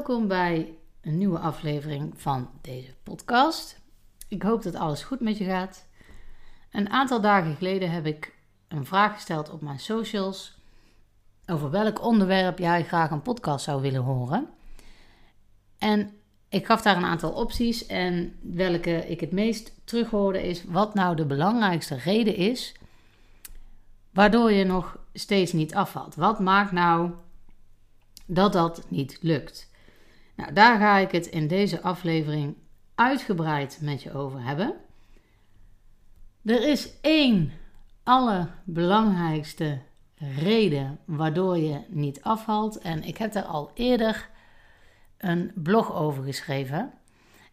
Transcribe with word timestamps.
Welkom 0.00 0.28
bij 0.28 0.74
een 1.00 1.18
nieuwe 1.18 1.38
aflevering 1.38 2.12
van 2.16 2.50
deze 2.60 2.94
podcast. 3.02 3.80
Ik 4.28 4.42
hoop 4.42 4.62
dat 4.62 4.74
alles 4.74 5.02
goed 5.02 5.20
met 5.20 5.38
je 5.38 5.44
gaat. 5.44 5.86
Een 6.70 6.90
aantal 6.90 7.20
dagen 7.20 7.56
geleden 7.56 7.90
heb 7.90 8.06
ik 8.06 8.34
een 8.68 8.86
vraag 8.86 9.14
gesteld 9.14 9.50
op 9.50 9.60
mijn 9.60 9.78
socials 9.78 10.58
over 11.46 11.70
welk 11.70 12.04
onderwerp 12.04 12.58
jij 12.58 12.84
graag 12.84 13.10
een 13.10 13.22
podcast 13.22 13.64
zou 13.64 13.82
willen 13.82 14.02
horen. 14.02 14.48
En 15.78 16.10
ik 16.48 16.66
gaf 16.66 16.82
daar 16.82 16.96
een 16.96 17.04
aantal 17.04 17.32
opties 17.32 17.86
en 17.86 18.38
welke 18.42 19.08
ik 19.08 19.20
het 19.20 19.32
meest 19.32 19.72
terughoorde 19.84 20.48
is 20.48 20.64
wat 20.64 20.94
nou 20.94 21.16
de 21.16 21.26
belangrijkste 21.26 21.96
reden 21.96 22.36
is 22.36 22.74
waardoor 24.10 24.52
je 24.52 24.64
nog 24.64 24.98
steeds 25.12 25.52
niet 25.52 25.74
afvalt. 25.74 26.14
Wat 26.14 26.38
maakt 26.38 26.72
nou 26.72 27.10
dat 28.26 28.52
dat 28.52 28.84
niet 28.88 29.18
lukt? 29.20 29.69
Nou, 30.40 30.52
daar 30.52 30.78
ga 30.78 30.96
ik 30.96 31.10
het 31.10 31.26
in 31.26 31.46
deze 31.46 31.80
aflevering 31.82 32.56
uitgebreid 32.94 33.78
met 33.82 34.02
je 34.02 34.12
over 34.12 34.42
hebben. 34.42 34.74
Er 36.44 36.68
is 36.68 36.90
één 37.00 37.52
allerbelangrijkste 38.02 39.78
reden 40.38 40.98
waardoor 41.04 41.58
je 41.58 41.80
niet 41.88 42.22
afvalt. 42.22 42.78
En 42.78 43.02
ik 43.02 43.16
heb 43.16 43.32
daar 43.32 43.44
al 43.44 43.70
eerder 43.74 44.28
een 45.18 45.52
blog 45.54 45.94
over 45.94 46.24
geschreven. 46.24 46.92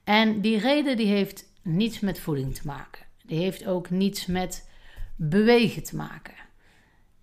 En 0.03 0.41
die 0.41 0.59
reden 0.59 0.97
die 0.97 1.07
heeft 1.07 1.45
niets 1.61 1.99
met 1.99 2.19
voeding 2.19 2.55
te 2.55 2.67
maken. 2.67 3.05
Die 3.25 3.39
heeft 3.39 3.65
ook 3.65 3.89
niets 3.89 4.25
met 4.25 4.69
bewegen 5.15 5.83
te 5.83 5.95
maken. 5.95 6.35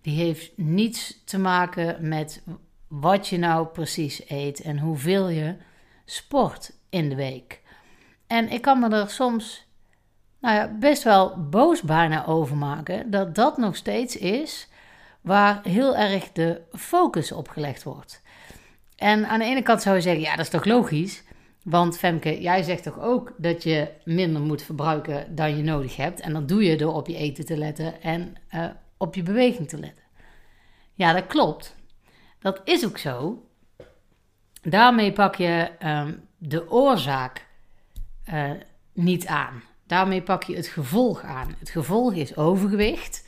Die 0.01 0.17
heeft 0.17 0.57
niets 0.57 1.23
te 1.23 1.37
maken 1.37 2.07
met 2.07 2.43
wat 2.87 3.27
je 3.27 3.37
nou 3.37 3.67
precies 3.67 4.29
eet 4.29 4.61
en 4.61 4.79
hoeveel 4.79 5.29
je 5.29 5.55
sport 6.05 6.71
in 6.89 7.09
de 7.09 7.15
week. 7.15 7.61
En 8.27 8.49
ik 8.49 8.61
kan 8.61 8.79
me 8.79 8.89
er 8.89 9.09
soms 9.09 9.67
nou 10.39 10.55
ja, 10.55 10.77
best 10.79 11.03
wel 11.03 11.47
boos 11.49 11.81
bijna 11.81 12.25
over 12.25 12.55
maken 12.55 13.11
dat 13.11 13.35
dat 13.35 13.57
nog 13.57 13.75
steeds 13.75 14.17
is 14.17 14.67
waar 15.21 15.59
heel 15.63 15.95
erg 15.95 16.31
de 16.31 16.61
focus 16.71 17.31
op 17.31 17.47
gelegd 17.49 17.83
wordt. 17.83 18.21
En 18.95 19.27
aan 19.27 19.39
de 19.39 19.45
ene 19.45 19.61
kant 19.61 19.81
zou 19.81 19.95
je 19.95 20.01
zeggen, 20.01 20.21
ja, 20.21 20.35
dat 20.35 20.45
is 20.45 20.51
toch 20.51 20.65
logisch? 20.65 21.23
Want 21.63 21.97
Femke, 21.97 22.41
jij 22.41 22.63
zegt 22.63 22.83
toch 22.83 22.99
ook 22.99 23.33
dat 23.37 23.63
je 23.63 23.91
minder 24.03 24.41
moet 24.41 24.61
verbruiken 24.61 25.35
dan 25.35 25.57
je 25.57 25.63
nodig 25.63 25.95
hebt. 25.95 26.19
En 26.19 26.33
dat 26.33 26.47
doe 26.47 26.63
je 26.63 26.77
door 26.77 26.93
op 26.93 27.07
je 27.07 27.17
eten 27.17 27.45
te 27.45 27.57
letten 27.57 28.01
en 28.01 28.35
uh, 28.55 28.65
op 28.97 29.15
je 29.15 29.23
beweging 29.23 29.69
te 29.69 29.79
letten. 29.79 30.03
Ja, 30.93 31.13
dat 31.13 31.27
klopt. 31.27 31.75
Dat 32.45 32.61
is 32.63 32.85
ook 32.85 32.97
zo. 32.97 33.43
Daarmee 34.61 35.11
pak 35.11 35.35
je 35.35 35.69
um, 35.85 36.27
de 36.37 36.71
oorzaak 36.71 37.45
uh, 38.33 38.51
niet 38.93 39.27
aan. 39.27 39.63
Daarmee 39.87 40.21
pak 40.21 40.43
je 40.43 40.55
het 40.55 40.67
gevolg 40.67 41.21
aan. 41.21 41.55
Het 41.59 41.69
gevolg 41.69 42.13
is 42.13 42.37
overgewicht. 42.37 43.27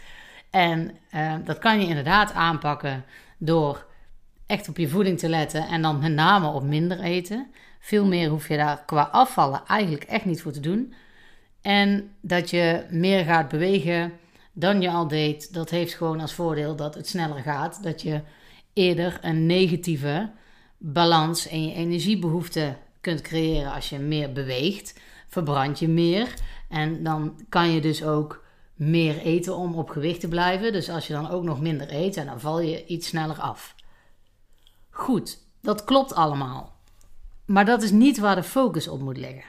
En 0.50 0.98
uh, 1.16 1.36
dat 1.44 1.60
kan 1.60 1.82
je 1.82 1.88
inderdaad 1.88 2.34
aanpakken 2.34 3.06
door 3.38 3.86
echt 4.45 4.70
op 4.70 4.78
je 4.78 4.90
voeding 4.90 5.20
te 5.20 5.30
letten 5.30 5.68
en 5.68 5.82
dan 5.82 6.00
met 6.00 6.12
name 6.12 6.48
op 6.48 6.64
minder 6.64 7.00
eten. 7.00 7.52
Veel 7.80 8.06
meer 8.06 8.30
hoef 8.30 8.48
je 8.48 8.58
daar 8.58 8.84
qua 8.86 9.10
afvallen 9.12 9.62
eigenlijk 9.68 10.04
echt 10.04 10.26
niet 10.26 10.42
voor 10.42 10.52
te 10.52 10.60
doen. 10.60 10.94
En 11.62 12.16
dat 12.22 12.50
je 12.50 12.86
meer 12.89 13.23
gaat 13.23 13.48
bewegen 13.48 14.14
dan 14.54 14.82
je 14.82 14.89
al 14.89 15.08
deed, 15.08 15.54
dat 15.54 15.70
heeft 15.70 15.94
gewoon 15.94 16.20
als 16.20 16.34
voordeel 16.34 16.76
dat 16.76 16.95
het 16.95 17.08
sneller 17.08 17.42
gaat. 17.42 17.84
Dat 17.84 18.02
je 18.02 18.22
eerder 18.77 19.20
een 19.21 19.45
negatieve 19.45 20.32
balans 20.77 21.48
in 21.48 21.67
je 21.67 21.73
energiebehoefte 21.73 22.77
kunt 23.02 23.21
creëren 23.21 23.73
als 23.73 23.89
je 23.89 23.99
meer 23.99 24.32
beweegt. 24.32 24.99
Verbrand 25.27 25.80
je 25.80 25.88
meer 25.88 26.33
en 26.70 27.04
dan 27.04 27.39
kan 27.49 27.71
je 27.71 27.82
dus 27.82 28.04
ook 28.04 28.43
meer 28.76 29.17
eten 29.17 29.55
om 29.55 29.76
op 29.76 29.89
gewicht 29.89 30.20
te 30.20 30.27
blijven. 30.27 30.71
Dus 30.71 30.89
als 30.89 31.08
je 31.08 31.14
dan 31.14 31.30
ook 31.30 31.43
nog 31.43 31.61
minder 31.61 31.93
eet, 31.93 32.26
dan 32.26 32.39
val 32.39 32.61
je 32.61 32.86
iets 32.86 33.08
sneller 33.08 33.39
af. 33.39 33.76
Goed, 34.89 35.39
dat 35.61 35.83
klopt 35.83 36.14
allemaal. 36.16 36.76
Maar 37.45 37.66
dat 37.66 37.83
is 37.83 37.92
niet 37.92 38.20
waar 38.20 38.36
de 38.36 38.43
focus 38.43 38.87
op 38.87 39.02
moet 39.02 39.17
liggen. 39.17 39.43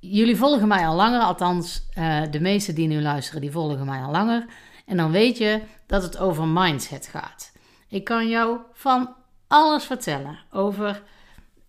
Jullie 0.00 0.36
volgen 0.36 0.68
mij 0.68 0.86
al 0.86 0.94
langer, 0.94 1.20
althans 1.20 1.88
uh, 1.98 2.22
de 2.30 2.40
meesten 2.40 2.74
die 2.74 2.88
nu 2.88 3.02
luisteren, 3.02 3.40
die 3.40 3.50
volgen 3.50 3.86
mij 3.86 4.02
al 4.02 4.10
langer. 4.10 4.46
En 4.86 4.96
dan 4.96 5.10
weet 5.10 5.38
je 5.38 5.62
dat 5.86 6.02
het 6.02 6.18
over 6.18 6.48
mindset 6.48 7.06
gaat. 7.06 7.52
Ik 7.94 8.04
kan 8.04 8.28
jou 8.28 8.58
van 8.72 9.14
alles 9.46 9.84
vertellen 9.84 10.38
over 10.50 11.02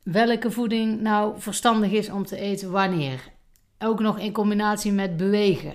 welke 0.03 0.51
voeding 0.51 1.01
nou 1.01 1.41
verstandig 1.41 1.91
is 1.91 2.09
om 2.09 2.25
te 2.25 2.37
eten 2.37 2.71
wanneer. 2.71 3.31
Ook 3.79 3.99
nog 3.99 4.19
in 4.19 4.31
combinatie 4.31 4.91
met 4.91 5.17
bewegen. 5.17 5.73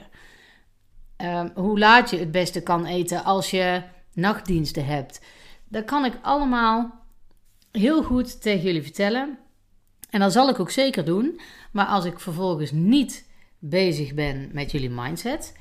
Uh, 1.23 1.45
hoe 1.55 1.79
laat 1.79 2.11
je 2.11 2.19
het 2.19 2.31
beste 2.31 2.63
kan 2.63 2.85
eten 2.87 3.25
als 3.25 3.51
je 3.51 3.83
nachtdiensten 4.15 4.87
hebt. 4.87 5.21
Dat 5.69 5.85
kan 5.85 6.05
ik 6.05 6.19
allemaal 6.23 7.05
heel 7.73 8.03
goed 8.03 8.43
tegen 8.43 8.63
jullie 8.63 8.83
vertellen. 8.83 9.39
En 10.11 10.21
dat 10.21 10.33
zal 10.33 10.49
ik 10.49 10.61
ook 10.61 10.71
zeker 10.71 11.05
doen. 11.05 11.41
Maar 11.73 11.87
als 11.87 12.05
ik 12.05 12.21
vervolgens 12.21 12.71
niet 12.71 13.29
bezig 13.59 14.15
ben 14.15 14.51
met 14.53 14.71
jullie 14.71 14.91
mindset, 14.91 15.55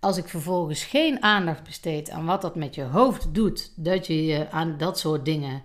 als 0.00 0.16
ik 0.16 0.28
vervolgens 0.28 0.84
geen 0.84 1.22
aandacht 1.22 1.62
besteed 1.62 2.10
aan 2.10 2.24
wat 2.24 2.42
dat 2.42 2.54
met 2.54 2.74
je 2.74 2.82
hoofd 2.82 3.34
doet, 3.34 3.72
dat 3.76 4.06
je 4.06 4.24
je 4.24 4.50
aan 4.50 4.76
dat 4.76 4.98
soort 4.98 5.24
dingen 5.24 5.62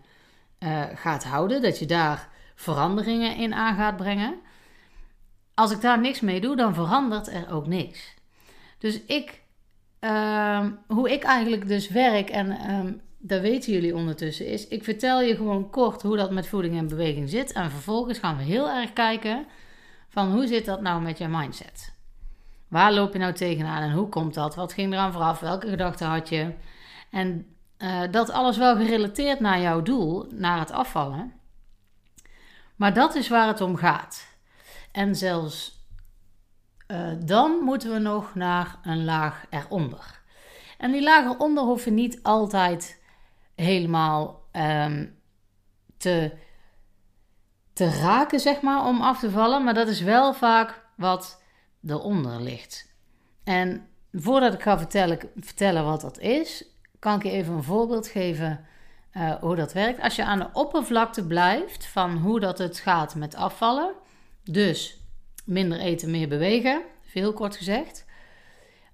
uh, 0.60 0.84
gaat 0.94 1.24
houden, 1.24 1.62
dat 1.62 1.80
je 1.80 1.86
daar 1.86 2.30
veranderingen 2.56 3.36
in 3.36 3.54
aan 3.54 3.76
gaat 3.76 3.98
brengen. 3.98 4.40
Als 5.54 5.72
ik 5.72 5.82
daar 5.82 6.00
niks 6.00 6.20
mee 6.20 6.42
doe, 6.42 6.56
dan 6.56 6.74
verandert 6.74 7.28
er 7.28 7.54
ook 7.54 7.68
niks. 7.68 8.14
Dus 8.78 9.02
ik, 9.06 9.42
uh, 10.00 10.66
hoe 10.88 11.12
ik 11.12 11.24
eigenlijk 11.24 11.68
dus 11.68 11.90
werk 11.90 12.30
en 12.30 12.48
uh, 12.48 12.94
dat 13.18 13.42
weten 13.42 13.74
jullie 13.74 13.96
ondertussen, 13.96 14.48
is 14.48 14.68
ik 14.68 14.84
vertel 14.84 15.22
je 15.22 15.36
gewoon 15.36 15.70
kort 15.70 16.02
hoe 16.02 16.18
dat 16.18 16.32
met 16.32 16.48
voeding 16.48 16.78
en 16.78 16.88
beweging 16.88 17.30
zit. 17.30 17.52
En 17.52 17.72
vervolgens 17.72 18.20
gaan 18.20 18.38
we 18.38 18.44
heel 18.44 18.70
erg 18.70 18.94
kijken 18.94 19.46
van 20.10 20.32
hoe 20.32 20.48
zit 20.48 20.66
dat 20.66 20.82
nou 20.82 21.02
met 21.02 21.18
je 21.18 21.28
mindset? 21.28 21.94
Waar 22.72 22.94
loop 22.94 23.14
je 23.14 23.20
nou 23.20 23.34
tegenaan 23.34 23.82
en 23.82 23.92
hoe 23.92 24.10
komt 24.10 24.34
dat? 24.34 24.56
Wat 24.56 24.74
ging 24.74 24.94
eraan 24.94 25.12
vooraf? 25.12 25.40
Welke 25.40 25.70
gedachten 25.70 26.08
had 26.08 26.30
je? 26.30 26.54
En 27.10 27.56
uh, 27.78 28.02
dat 28.12 28.30
alles 28.30 28.58
wel 28.58 28.76
gerelateerd 28.76 29.40
naar 29.40 29.60
jouw 29.60 29.82
doel, 29.82 30.28
naar 30.30 30.60
het 30.60 30.72
afvallen. 30.72 31.34
Maar 32.76 32.94
dat 32.94 33.16
is 33.16 33.28
waar 33.28 33.48
het 33.48 33.62
om 33.62 33.76
gaat. 33.76 34.28
En 34.92 35.16
zelfs 35.16 35.86
uh, 36.88 37.12
dan 37.26 37.52
moeten 37.52 37.92
we 37.92 38.00
nog 38.00 38.36
naar 38.36 38.80
een 38.84 39.04
laag 39.04 39.46
eronder. 39.50 40.22
En 40.78 40.92
die 40.92 41.04
laag 41.04 41.26
eronder 41.26 41.64
hoef 41.64 41.86
je 41.86 41.92
niet 41.92 42.20
altijd 42.24 43.04
helemaal 43.56 44.48
um, 44.52 45.20
te, 45.98 46.38
te 47.74 47.90
raken, 47.90 48.40
zeg 48.40 48.62
maar, 48.62 48.86
om 48.86 49.02
af 49.02 49.20
te 49.20 49.32
vallen. 49.32 49.64
Maar 49.64 49.74
dat 49.74 49.88
is 49.88 50.02
wel 50.02 50.34
vaak 50.34 50.86
wat 50.96 51.41
eronder 51.88 52.42
ligt. 52.42 52.94
En 53.44 53.88
voordat 54.12 54.54
ik 54.54 54.62
ga 54.62 54.88
vertellen, 55.36 55.86
wat 55.86 56.02
dat 56.02 56.20
is, 56.20 56.66
kan 57.00 57.16
ik 57.16 57.24
je 57.24 57.32
even 57.32 57.54
een 57.54 57.64
voorbeeld 57.64 58.08
geven 58.08 58.66
uh, 59.14 59.34
hoe 59.34 59.56
dat 59.56 59.74
werkt. 59.74 60.02
Als 60.02 60.16
je 60.16 60.26
aan 60.26 60.40
de 60.40 60.50
oppervlakte 60.54 61.28
blijft 61.28 61.86
van 61.86 62.18
hoe 62.18 62.40
dat 62.40 62.58
het 62.58 62.80
gaat 62.80 63.16
met 63.16 63.36
afvallen, 63.36 63.94
dus 64.44 65.00
minder 65.46 65.80
eten, 65.80 66.12
meer 66.12 66.28
bewegen, 66.28 66.82
veel 67.02 67.34
kort 67.34 67.56
gezegd. 67.56 68.06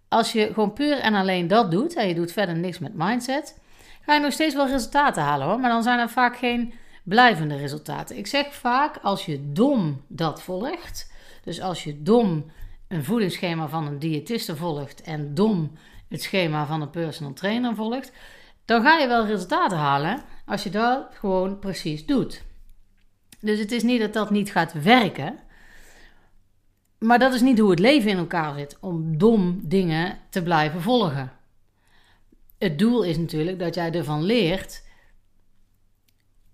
Als 0.08 0.32
je 0.32 0.54
gewoon 0.54 0.74
puur 0.74 1.00
en 1.00 1.14
alleen 1.14 1.48
dat 1.48 1.72
doet 1.72 1.96
en 1.96 2.08
je 2.08 2.16
doet 2.16 2.32
verder 2.32 2.56
niks 2.56 2.80
met 2.80 2.94
mindset, 2.96 3.60
ga 4.02 4.14
je 4.14 4.20
nog 4.20 4.32
steeds 4.32 4.56
wel 4.56 4.68
resultaten 4.68 5.24
halen 5.24 5.48
hoor. 5.48 5.60
Maar 5.60 5.70
dan 5.70 5.84
zijn 5.84 6.00
er 6.00 6.10
vaak 6.10 6.38
geen 6.38 6.74
blijvende 7.04 7.56
resultaten. 7.56 8.18
Ik 8.18 8.28
zeg 8.28 8.54
vaak, 8.54 8.98
als 9.02 9.26
je 9.26 9.52
dom 9.52 10.02
dat 10.08 10.42
volgt, 10.42 11.12
dus 11.44 11.62
als 11.62 11.84
je 11.84 12.02
dom 12.02 12.52
een 12.88 13.04
voedingsschema 13.04 13.68
van 13.68 13.88
een 13.88 14.00
diëtiste 14.00 14.56
volgt 14.56 15.02
en 15.02 15.34
dom 15.34 15.72
het 16.08 16.22
schema 16.22 16.66
van 16.66 16.82
een 16.82 16.90
personal 16.90 17.34
trainer 17.34 17.76
volgt, 17.76 18.12
dan 18.66 18.82
ga 18.82 18.98
je 18.98 19.08
wel 19.08 19.26
resultaten 19.26 19.78
halen 19.78 20.24
als 20.46 20.64
je 20.64 20.70
dat 20.70 21.08
gewoon 21.12 21.60
precies 21.60 22.06
doet. 22.06 22.44
Dus 23.40 23.60
het 23.60 23.72
is 23.72 23.84
niet 23.84 24.00
dat 24.00 24.14
dat 24.14 24.30
niet 24.30 24.52
gaat 24.52 24.74
werken, 24.84 25.40
maar 27.00 27.20
dat 27.20 27.34
is 27.34 27.42
niet 27.42 27.60
hoe 27.60 27.70
het 27.70 27.80
leven 27.80 28.10
in 28.10 28.18
elkaar 28.18 28.58
zit 28.58 28.78
om 28.82 29.18
dom 29.18 29.60
dingen 29.64 30.20
te 30.30 30.44
blijven 30.44 30.82
volgen 30.82 31.38
het 32.58 32.80
doel 32.80 33.04
is 33.04 33.18
natuurlijk 33.18 33.60
dat 33.60 33.76
jij 33.76 33.92
ervan 33.92 34.24
leert 34.24 34.86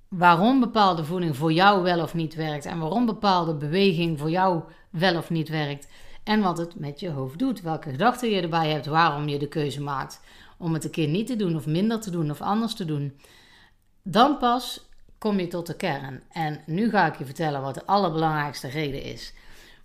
waarom 0.08 0.60
bepaalde 0.60 1.06
voeding 1.06 1.38
voor 1.38 1.54
jou 1.54 1.84
wel 1.84 2.02
of 2.02 2.14
niet 2.14 2.36
werkt 2.36 2.66
en 2.66 2.80
waarom 2.80 3.06
bepaalde 3.06 3.56
beweging 3.56 4.20
voor 4.20 4.30
jou 4.30 4.64
wel 4.90 5.18
of 5.18 5.30
niet 5.30 5.50
werkt 5.50 5.88
en 6.24 6.42
wat 6.42 6.58
het 6.58 6.80
met 6.80 7.00
je 7.00 7.10
hoofd 7.10 7.40
doet, 7.40 7.62
welke 7.62 7.90
gedachten 7.90 8.30
je 8.30 8.42
erbij 8.42 8.70
hebt, 8.70 8.86
waarom 8.86 9.28
je 9.28 9.40
de 9.40 9.48
keuze 9.48 9.82
maakt 9.82 10.22
om 10.58 10.74
het 10.74 10.84
een 10.84 10.92
keer 10.92 11.08
niet 11.08 11.28
te 11.28 11.36
doen 11.36 11.56
of 11.56 11.66
minder 11.66 12.00
te 12.00 12.12
doen 12.12 12.32
of 12.32 12.42
anders 12.42 12.74
te 12.74 12.86
doen. 12.86 13.20
Dan 14.04 14.38
pas 14.38 14.90
kom 15.18 15.40
je 15.40 15.48
tot 15.48 15.68
de 15.68 15.76
kern. 15.76 16.24
En 16.32 16.62
nu 16.66 16.90
ga 16.90 17.08
ik 17.08 17.18
je 17.18 17.26
vertellen 17.26 17.62
wat 17.62 17.74
de 17.74 17.86
allerbelangrijkste 17.86 18.68
reden 18.68 19.04
is 19.04 19.34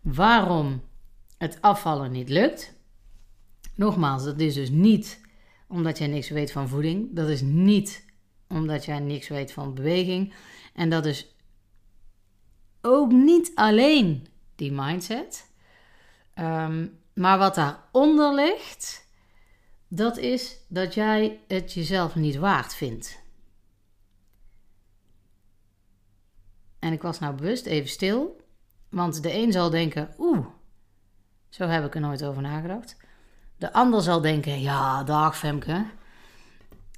waarom 0.01 0.83
het 1.39 1.59
afvallen 1.61 2.13
niet 2.13 2.29
lukt. 2.29 2.75
Nogmaals, 3.75 4.25
dat 4.25 4.41
is 4.41 4.55
dus 4.55 4.71
niet 4.71 5.21
omdat 5.69 5.99
jij 5.99 6.07
niks 6.07 6.29
weet 6.29 6.53
van 6.53 6.69
voeding. 6.69 7.17
Dat 7.17 7.29
is 7.29 7.41
niet 7.41 8.05
omdat 8.49 8.85
jij 8.85 8.99
niks 8.99 9.29
weet 9.29 9.53
van 9.53 9.75
beweging. 9.75 10.35
En 10.75 10.91
dat 10.91 11.07
is 11.07 11.35
ook 12.81 13.13
niet 13.13 13.53
alleen 13.55 14.27
die 14.55 14.73
mindset. 14.73 15.48
Ehm, 16.39 16.87
maar 17.15 17.39
wat 17.39 17.55
daaronder 17.55 18.35
ligt, 18.35 19.07
dat 19.89 20.17
is 20.17 20.57
dat 20.69 20.95
jij 20.95 21.41
het 21.49 21.73
jezelf 21.73 22.15
niet 22.15 22.37
waard 22.37 22.75
vindt. 22.75 23.23
En 26.79 26.93
ik 26.93 27.03
was 27.03 27.19
nou 27.19 27.35
bewust 27.35 27.67
even 27.67 27.89
stil, 27.89 28.41
want 28.89 29.23
de 29.23 29.35
een 29.35 29.53
zal 29.53 29.71
denken: 29.71 30.15
oeh, 30.19 30.47
zo 31.49 31.67
heb 31.67 31.85
ik 31.85 31.95
er 31.95 32.01
nooit 32.01 32.25
over 32.25 32.43
nagedacht. 32.43 32.97
De 33.57 33.73
ander 33.73 34.03
zal 34.03 34.21
denken: 34.21 34.61
ja, 34.61 35.05
dag 35.05 35.39
Femke. 35.39 35.87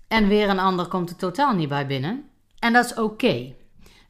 En 0.09 0.29
weer 0.29 0.49
een 0.49 0.59
ander 0.59 0.87
komt 0.87 1.11
er 1.11 1.17
totaal 1.17 1.55
niet 1.55 1.69
bij 1.69 1.87
binnen. 1.87 2.31
En 2.59 2.73
dat 2.73 2.85
is 2.85 2.95
oké. 2.95 3.55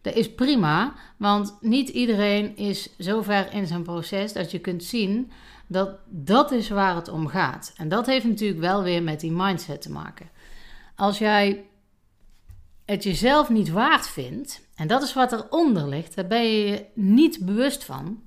Dat 0.03 0.15
is 0.15 0.35
prima, 0.35 0.95
want 1.17 1.57
niet 1.61 1.89
iedereen 1.89 2.57
is 2.57 2.97
zo 2.99 3.23
ver 3.23 3.53
in 3.53 3.67
zijn 3.67 3.83
proces 3.83 4.33
dat 4.33 4.51
je 4.51 4.59
kunt 4.59 4.85
zien 4.85 5.31
dat 5.67 5.91
dat 6.07 6.53
is 6.53 6.69
waar 6.69 6.95
het 6.95 7.09
om 7.09 7.27
gaat. 7.27 7.73
En 7.77 7.89
dat 7.89 8.07
heeft 8.07 8.25
natuurlijk 8.25 8.61
wel 8.61 8.83
weer 8.83 9.03
met 9.03 9.21
die 9.21 9.33
mindset 9.33 9.83
te 9.83 9.91
maken. 9.91 10.29
Als 10.97 11.19
jij 11.19 11.65
het 12.85 13.03
jezelf 13.03 13.49
niet 13.49 13.71
waard 13.71 14.09
vindt, 14.09 14.69
en 14.75 14.87
dat 14.87 15.03
is 15.03 15.13
wat 15.13 15.33
eronder 15.33 15.89
ligt, 15.89 16.17
daar 16.17 16.27
ben 16.27 16.43
je 16.43 16.67
je 16.67 16.85
niet 16.95 17.39
bewust 17.45 17.85
van, 17.85 18.23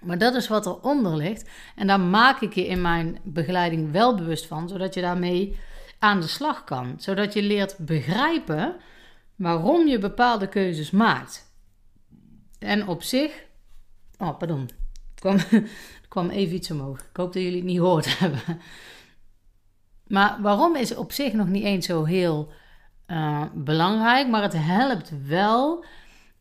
maar 0.00 0.18
dat 0.18 0.34
is 0.34 0.48
wat 0.48 0.66
eronder 0.66 1.16
ligt. 1.16 1.48
En 1.76 1.86
daar 1.86 2.00
maak 2.00 2.40
ik 2.40 2.54
je 2.54 2.66
in 2.66 2.80
mijn 2.80 3.18
begeleiding 3.22 3.92
wel 3.92 4.14
bewust 4.14 4.46
van, 4.46 4.68
zodat 4.68 4.94
je 4.94 5.00
daarmee 5.00 5.58
aan 5.98 6.20
de 6.20 6.26
slag 6.26 6.64
kan. 6.64 6.94
Zodat 6.98 7.32
je 7.32 7.42
leert 7.42 7.76
begrijpen 7.78 8.76
waarom 9.36 9.86
je 9.86 9.98
bepaalde 9.98 10.48
keuzes 10.48 10.90
maakt. 10.90 11.54
En 12.58 12.88
op 12.88 13.02
zich. 13.02 13.44
Oh, 14.18 14.38
pardon. 14.38 14.68
Er 15.14 15.20
kwam, 15.20 15.38
kwam 16.08 16.30
even 16.30 16.54
iets 16.54 16.70
omhoog. 16.70 16.98
Ik 16.98 17.16
hoop 17.16 17.32
dat 17.32 17.42
jullie 17.42 17.58
het 17.58 17.66
niet 17.66 17.78
gehoord 17.78 18.18
hebben. 18.18 18.60
Maar 20.06 20.38
waarom 20.40 20.76
is 20.76 20.94
op 20.94 21.12
zich 21.12 21.32
nog 21.32 21.48
niet 21.48 21.64
eens 21.64 21.86
zo 21.86 22.04
heel 22.04 22.52
uh, 23.06 23.42
belangrijk. 23.54 24.28
Maar 24.28 24.42
het 24.42 24.56
helpt 24.56 25.12
wel 25.26 25.84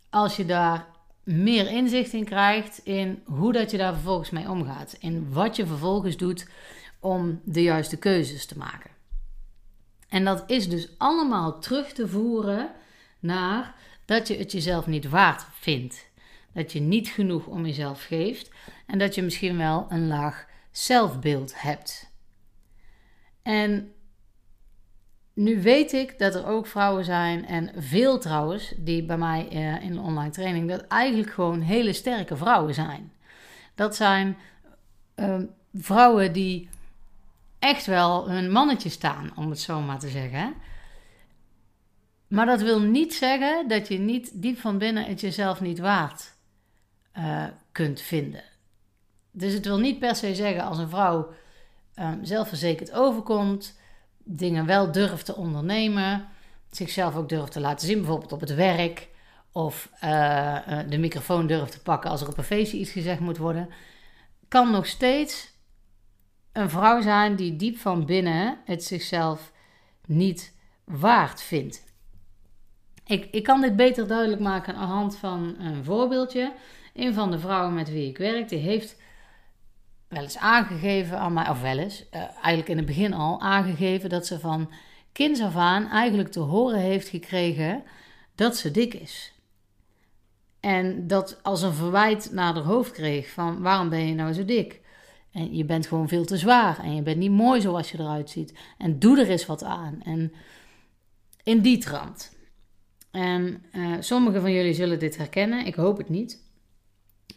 als 0.09 0.35
je 0.35 0.45
daar 0.45 0.87
meer 1.23 1.71
inzicht 1.71 2.13
in 2.13 2.25
krijgt 2.25 2.77
in 2.83 3.23
hoe 3.25 3.53
dat 3.53 3.71
je 3.71 3.77
daar 3.77 3.93
vervolgens 3.93 4.29
mee 4.29 4.49
omgaat. 4.49 4.95
In 4.99 5.33
wat 5.33 5.55
je 5.55 5.65
vervolgens 5.65 6.17
doet 6.17 6.49
om 6.99 7.41
de 7.43 7.63
juiste 7.63 7.97
keuzes 7.97 8.45
te 8.45 8.57
maken. 8.57 8.91
En 10.09 10.25
dat 10.25 10.43
is 10.47 10.69
dus 10.69 10.89
allemaal 10.97 11.59
terug 11.59 11.93
te 11.93 12.07
voeren 12.07 12.69
naar 13.25 13.75
dat 14.05 14.27
je 14.27 14.37
het 14.37 14.51
jezelf 14.51 14.87
niet 14.87 15.09
waard 15.09 15.45
vindt. 15.53 16.09
Dat 16.53 16.71
je 16.71 16.79
niet 16.79 17.07
genoeg 17.07 17.45
om 17.45 17.65
jezelf 17.65 18.03
geeft 18.03 18.51
en 18.85 18.97
dat 18.97 19.15
je 19.15 19.21
misschien 19.21 19.57
wel 19.57 19.85
een 19.89 20.07
laag 20.07 20.45
zelfbeeld 20.71 21.61
hebt. 21.61 22.11
En 23.41 23.93
nu 25.33 25.61
weet 25.61 25.93
ik 25.93 26.19
dat 26.19 26.35
er 26.35 26.45
ook 26.45 26.67
vrouwen 26.67 27.05
zijn, 27.05 27.45
en 27.45 27.71
veel 27.75 28.19
trouwens, 28.19 28.73
die 28.77 29.03
bij 29.03 29.17
mij 29.17 29.47
uh, 29.51 29.83
in 29.83 29.93
de 29.93 29.99
online 29.99 30.29
training, 30.29 30.69
dat 30.69 30.87
eigenlijk 30.87 31.31
gewoon 31.31 31.61
hele 31.61 31.93
sterke 31.93 32.37
vrouwen 32.37 32.73
zijn. 32.73 33.11
Dat 33.75 33.95
zijn 33.95 34.37
uh, 35.15 35.37
vrouwen 35.73 36.33
die 36.33 36.69
echt 37.59 37.85
wel 37.85 38.29
hun 38.29 38.51
mannetje 38.51 38.89
staan, 38.89 39.31
om 39.35 39.49
het 39.49 39.59
zo 39.59 39.81
maar 39.81 39.99
te 39.99 40.09
zeggen. 40.09 40.53
Maar 42.35 42.45
dat 42.45 42.61
wil 42.61 42.79
niet 42.79 43.13
zeggen 43.13 43.67
dat 43.67 43.87
je 43.87 43.97
niet 43.97 44.41
diep 44.41 44.59
van 44.59 44.77
binnen 44.77 45.05
het 45.05 45.21
jezelf 45.21 45.61
niet 45.61 45.79
waard 45.79 46.33
uh, 47.17 47.43
kunt 47.71 48.01
vinden. 48.01 48.43
Dus 49.31 49.53
het 49.53 49.65
wil 49.65 49.79
niet 49.79 49.99
per 49.99 50.15
se 50.15 50.35
zeggen 50.35 50.63
als 50.63 50.77
een 50.77 50.89
vrouw 50.89 51.33
um, 51.95 52.25
zelfverzekerd 52.25 52.91
overkomt, 52.91 53.79
dingen 54.23 54.65
wel 54.65 54.91
durft 54.91 55.25
te 55.25 55.35
ondernemen, 55.35 56.27
zichzelf 56.71 57.15
ook 57.15 57.29
durft 57.29 57.51
te 57.51 57.59
laten 57.59 57.87
zien, 57.87 57.97
bijvoorbeeld 57.97 58.31
op 58.31 58.39
het 58.39 58.55
werk, 58.55 59.07
of 59.51 59.89
uh, 60.03 60.79
de 60.89 60.97
microfoon 60.97 61.47
durft 61.47 61.71
te 61.71 61.81
pakken 61.81 62.09
als 62.09 62.21
er 62.21 62.27
op 62.27 62.37
een 62.37 62.43
feestje 62.43 62.77
iets 62.77 62.91
gezegd 62.91 63.19
moet 63.19 63.37
worden, 63.37 63.69
kan 64.47 64.71
nog 64.71 64.85
steeds 64.85 65.53
een 66.51 66.69
vrouw 66.69 67.01
zijn 67.01 67.35
die 67.35 67.55
diep 67.55 67.77
van 67.77 68.05
binnen 68.05 68.57
het 68.65 68.83
zichzelf 68.83 69.51
niet 70.05 70.53
waard 70.83 71.41
vindt. 71.41 71.83
Ik, 73.05 73.27
ik 73.31 73.43
kan 73.43 73.61
dit 73.61 73.75
beter 73.75 74.07
duidelijk 74.07 74.41
maken 74.41 74.75
aan 74.75 74.87
de 74.87 74.93
hand 74.93 75.17
van 75.17 75.55
een 75.59 75.83
voorbeeldje. 75.83 76.53
Een 76.93 77.13
van 77.13 77.31
de 77.31 77.39
vrouwen 77.39 77.73
met 77.73 77.89
wie 77.91 78.09
ik 78.09 78.17
werk, 78.17 78.49
die 78.49 78.59
heeft 78.59 78.95
wel 80.07 80.23
eens 80.23 80.37
aangegeven 80.37 81.19
aan 81.19 81.33
mij, 81.33 81.49
of 81.49 81.61
wel 81.61 81.77
eens, 81.77 82.05
uh, 82.11 82.21
eigenlijk 82.21 82.67
in 82.67 82.77
het 82.77 82.85
begin 82.85 83.13
al 83.13 83.41
aangegeven 83.41 84.09
dat 84.09 84.25
ze 84.25 84.39
van 84.39 84.71
kinds 85.11 85.41
af 85.41 85.55
aan 85.55 85.89
eigenlijk 85.89 86.31
te 86.31 86.39
horen 86.39 86.79
heeft 86.79 87.07
gekregen 87.07 87.83
dat 88.35 88.57
ze 88.57 88.71
dik 88.71 88.93
is. 88.93 89.33
En 90.59 91.07
dat 91.07 91.39
als 91.43 91.61
een 91.61 91.73
verwijt 91.73 92.29
naar 92.31 92.53
haar 92.53 92.63
hoofd 92.63 92.91
kreeg 92.91 93.29
van 93.29 93.61
waarom 93.61 93.89
ben 93.89 94.07
je 94.07 94.13
nou 94.13 94.33
zo 94.33 94.45
dik? 94.45 94.81
En 95.31 95.55
je 95.55 95.65
bent 95.65 95.87
gewoon 95.87 96.07
veel 96.07 96.25
te 96.25 96.37
zwaar 96.37 96.79
en 96.79 96.95
je 96.95 97.01
bent 97.01 97.17
niet 97.17 97.31
mooi 97.31 97.61
zoals 97.61 97.91
je 97.91 97.99
eruit 97.99 98.29
ziet. 98.29 98.57
En 98.77 98.99
doe 98.99 99.19
er 99.19 99.29
eens 99.29 99.45
wat 99.45 99.63
aan. 99.63 100.01
En 100.03 100.33
in 101.43 101.61
die 101.61 101.77
trant. 101.77 102.34
En 103.15 103.63
uh, 103.73 103.95
sommigen 103.99 104.41
van 104.41 104.51
jullie 104.51 104.73
zullen 104.73 104.99
dit 104.99 105.17
herkennen, 105.17 105.65
ik 105.65 105.75
hoop 105.75 105.97
het 105.97 106.09
niet. 106.09 106.43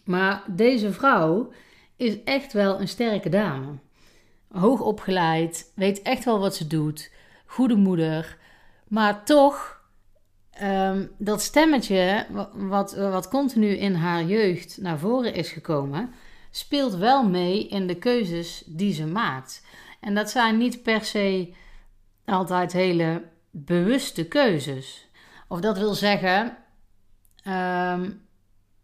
Maar 0.04 0.44
deze 0.46 0.92
vrouw 0.92 1.52
is 1.96 2.22
echt 2.22 2.52
wel 2.52 2.80
een 2.80 2.88
sterke 2.88 3.28
dame. 3.28 3.78
Hoog 4.48 4.80
opgeleid, 4.80 5.72
weet 5.74 6.02
echt 6.02 6.24
wel 6.24 6.38
wat 6.38 6.56
ze 6.56 6.66
doet, 6.66 7.12
goede 7.46 7.74
moeder. 7.76 8.38
Maar 8.88 9.24
toch, 9.24 9.82
um, 10.62 11.10
dat 11.18 11.42
stemmetje 11.42 12.26
wat, 12.54 12.94
wat 12.94 13.28
continu 13.28 13.68
in 13.68 13.94
haar 13.94 14.24
jeugd 14.24 14.78
naar 14.80 14.98
voren 14.98 15.34
is 15.34 15.50
gekomen, 15.50 16.10
speelt 16.50 16.94
wel 16.94 17.28
mee 17.28 17.68
in 17.68 17.86
de 17.86 17.96
keuzes 17.96 18.62
die 18.66 18.92
ze 18.92 19.06
maakt. 19.06 19.66
En 20.00 20.14
dat 20.14 20.30
zijn 20.30 20.58
niet 20.58 20.82
per 20.82 21.04
se 21.04 21.52
altijd 22.24 22.72
hele 22.72 23.22
bewuste 23.50 24.28
keuzes. 24.28 25.07
Of 25.48 25.60
dat 25.60 25.78
wil 25.78 25.94
zeggen, 25.94 26.56
um, 27.46 28.26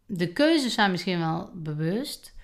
de 0.06 0.32
keuzes 0.32 0.74
zijn 0.74 0.90
misschien 0.90 1.18
wel 1.18 1.50
bewust. 1.54 2.34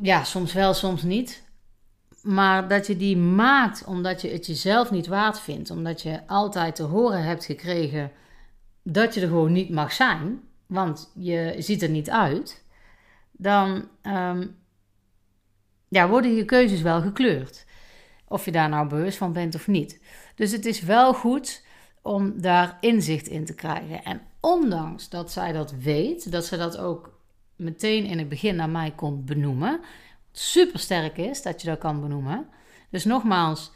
Ja, 0.00 0.24
soms 0.24 0.52
wel, 0.52 0.74
soms 0.74 1.02
niet. 1.02 1.46
Maar 2.22 2.68
dat 2.68 2.86
je 2.86 2.96
die 2.96 3.16
maakt 3.16 3.84
omdat 3.84 4.20
je 4.20 4.30
het 4.30 4.46
jezelf 4.46 4.90
niet 4.90 5.06
waard 5.06 5.40
vindt. 5.40 5.70
Omdat 5.70 6.02
je 6.02 6.26
altijd 6.26 6.76
te 6.76 6.82
horen 6.82 7.22
hebt 7.22 7.44
gekregen 7.44 8.12
dat 8.82 9.14
je 9.14 9.20
er 9.20 9.28
gewoon 9.28 9.52
niet 9.52 9.70
mag 9.70 9.92
zijn. 9.92 10.40
Want 10.66 11.12
je 11.14 11.54
ziet 11.58 11.82
er 11.82 11.88
niet 11.88 12.10
uit 12.10 12.64
dan 13.32 13.88
um, 14.02 14.56
ja, 15.88 16.08
worden 16.08 16.34
je 16.34 16.44
keuzes 16.44 16.80
wel 16.80 17.00
gekleurd. 17.00 17.66
Of 18.28 18.44
je 18.44 18.52
daar 18.52 18.68
nou 18.68 18.88
bewust 18.88 19.18
van 19.18 19.32
bent 19.32 19.54
of 19.54 19.66
niet. 19.66 20.00
Dus 20.34 20.52
het 20.52 20.66
is 20.66 20.80
wel 20.80 21.14
goed 21.14 21.62
om 22.02 22.40
daar 22.40 22.76
inzicht 22.80 23.26
in 23.26 23.44
te 23.44 23.54
krijgen. 23.54 24.04
En 24.04 24.20
ondanks 24.40 25.08
dat 25.08 25.32
zij 25.32 25.52
dat 25.52 25.72
weet, 25.72 26.32
dat 26.32 26.44
ze 26.44 26.56
dat 26.56 26.78
ook 26.78 27.18
meteen 27.56 28.04
in 28.04 28.18
het 28.18 28.28
begin 28.28 28.56
naar 28.56 28.70
mij 28.70 28.90
kon 28.90 29.24
benoemen. 29.24 29.80
Super 30.32 30.78
sterk 30.78 31.16
is 31.16 31.42
dat 31.42 31.60
je 31.60 31.68
dat 31.68 31.78
kan 31.78 32.00
benoemen. 32.00 32.48
Dus 32.90 33.04
nogmaals, 33.04 33.72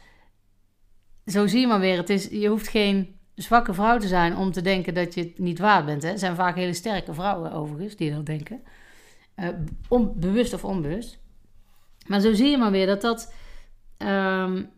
zo 1.25 1.47
zie 1.47 1.59
je 1.59 1.67
maar 1.67 1.79
weer, 1.79 1.97
het 1.97 2.09
is, 2.09 2.27
je 2.27 2.47
hoeft 2.47 2.67
geen 2.67 3.19
zwakke 3.35 3.73
vrouw 3.73 3.97
te 3.97 4.07
zijn 4.07 4.37
om 4.37 4.51
te 4.51 4.61
denken 4.61 4.93
dat 4.93 5.13
je 5.13 5.21
het 5.21 5.39
niet 5.39 5.59
waard 5.59 5.85
bent. 5.85 6.03
Hè. 6.03 6.09
Er 6.09 6.19
zijn 6.19 6.35
vaak 6.35 6.55
hele 6.55 6.73
sterke 6.73 7.13
vrouwen 7.13 7.51
overigens 7.51 7.95
die 7.95 8.11
dat 8.11 8.25
denken. 8.25 8.63
Uh, 9.35 9.47
onbewust 9.87 10.53
of 10.53 10.65
onbewust. 10.65 11.19
Maar 12.07 12.19
zo 12.19 12.33
zie 12.33 12.49
je 12.49 12.57
maar 12.57 12.71
weer 12.71 12.87
dat 12.87 13.01
dat 13.01 13.33
um, 13.97 14.69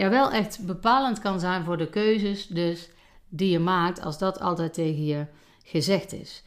ja, 0.00 0.10
wel 0.10 0.32
echt 0.32 0.66
bepalend 0.66 1.18
kan 1.18 1.40
zijn 1.40 1.64
voor 1.64 1.76
de 1.76 1.88
keuzes 1.88 2.46
dus 2.46 2.90
die 3.28 3.50
je 3.50 3.58
maakt 3.58 4.00
als 4.00 4.18
dat 4.18 4.40
altijd 4.40 4.74
tegen 4.74 5.04
je 5.04 5.26
gezegd 5.64 6.12
is. 6.12 6.42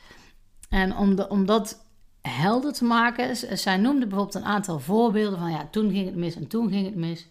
En 0.69 0.95
om, 0.95 1.15
de, 1.15 1.29
om 1.29 1.45
dat 1.45 1.85
helder 2.21 2.73
te 2.73 2.85
maken, 2.85 3.57
zij 3.57 3.77
noemde 3.77 4.07
bijvoorbeeld 4.07 4.35
een 4.35 4.51
aantal 4.51 4.79
voorbeelden 4.79 5.39
van 5.39 5.51
ja, 5.51 5.67
toen 5.71 5.91
ging 5.91 6.05
het 6.05 6.15
mis 6.15 6.35
en 6.35 6.47
toen 6.47 6.69
ging 6.69 6.85
het 6.85 6.95
mis. 6.95 7.27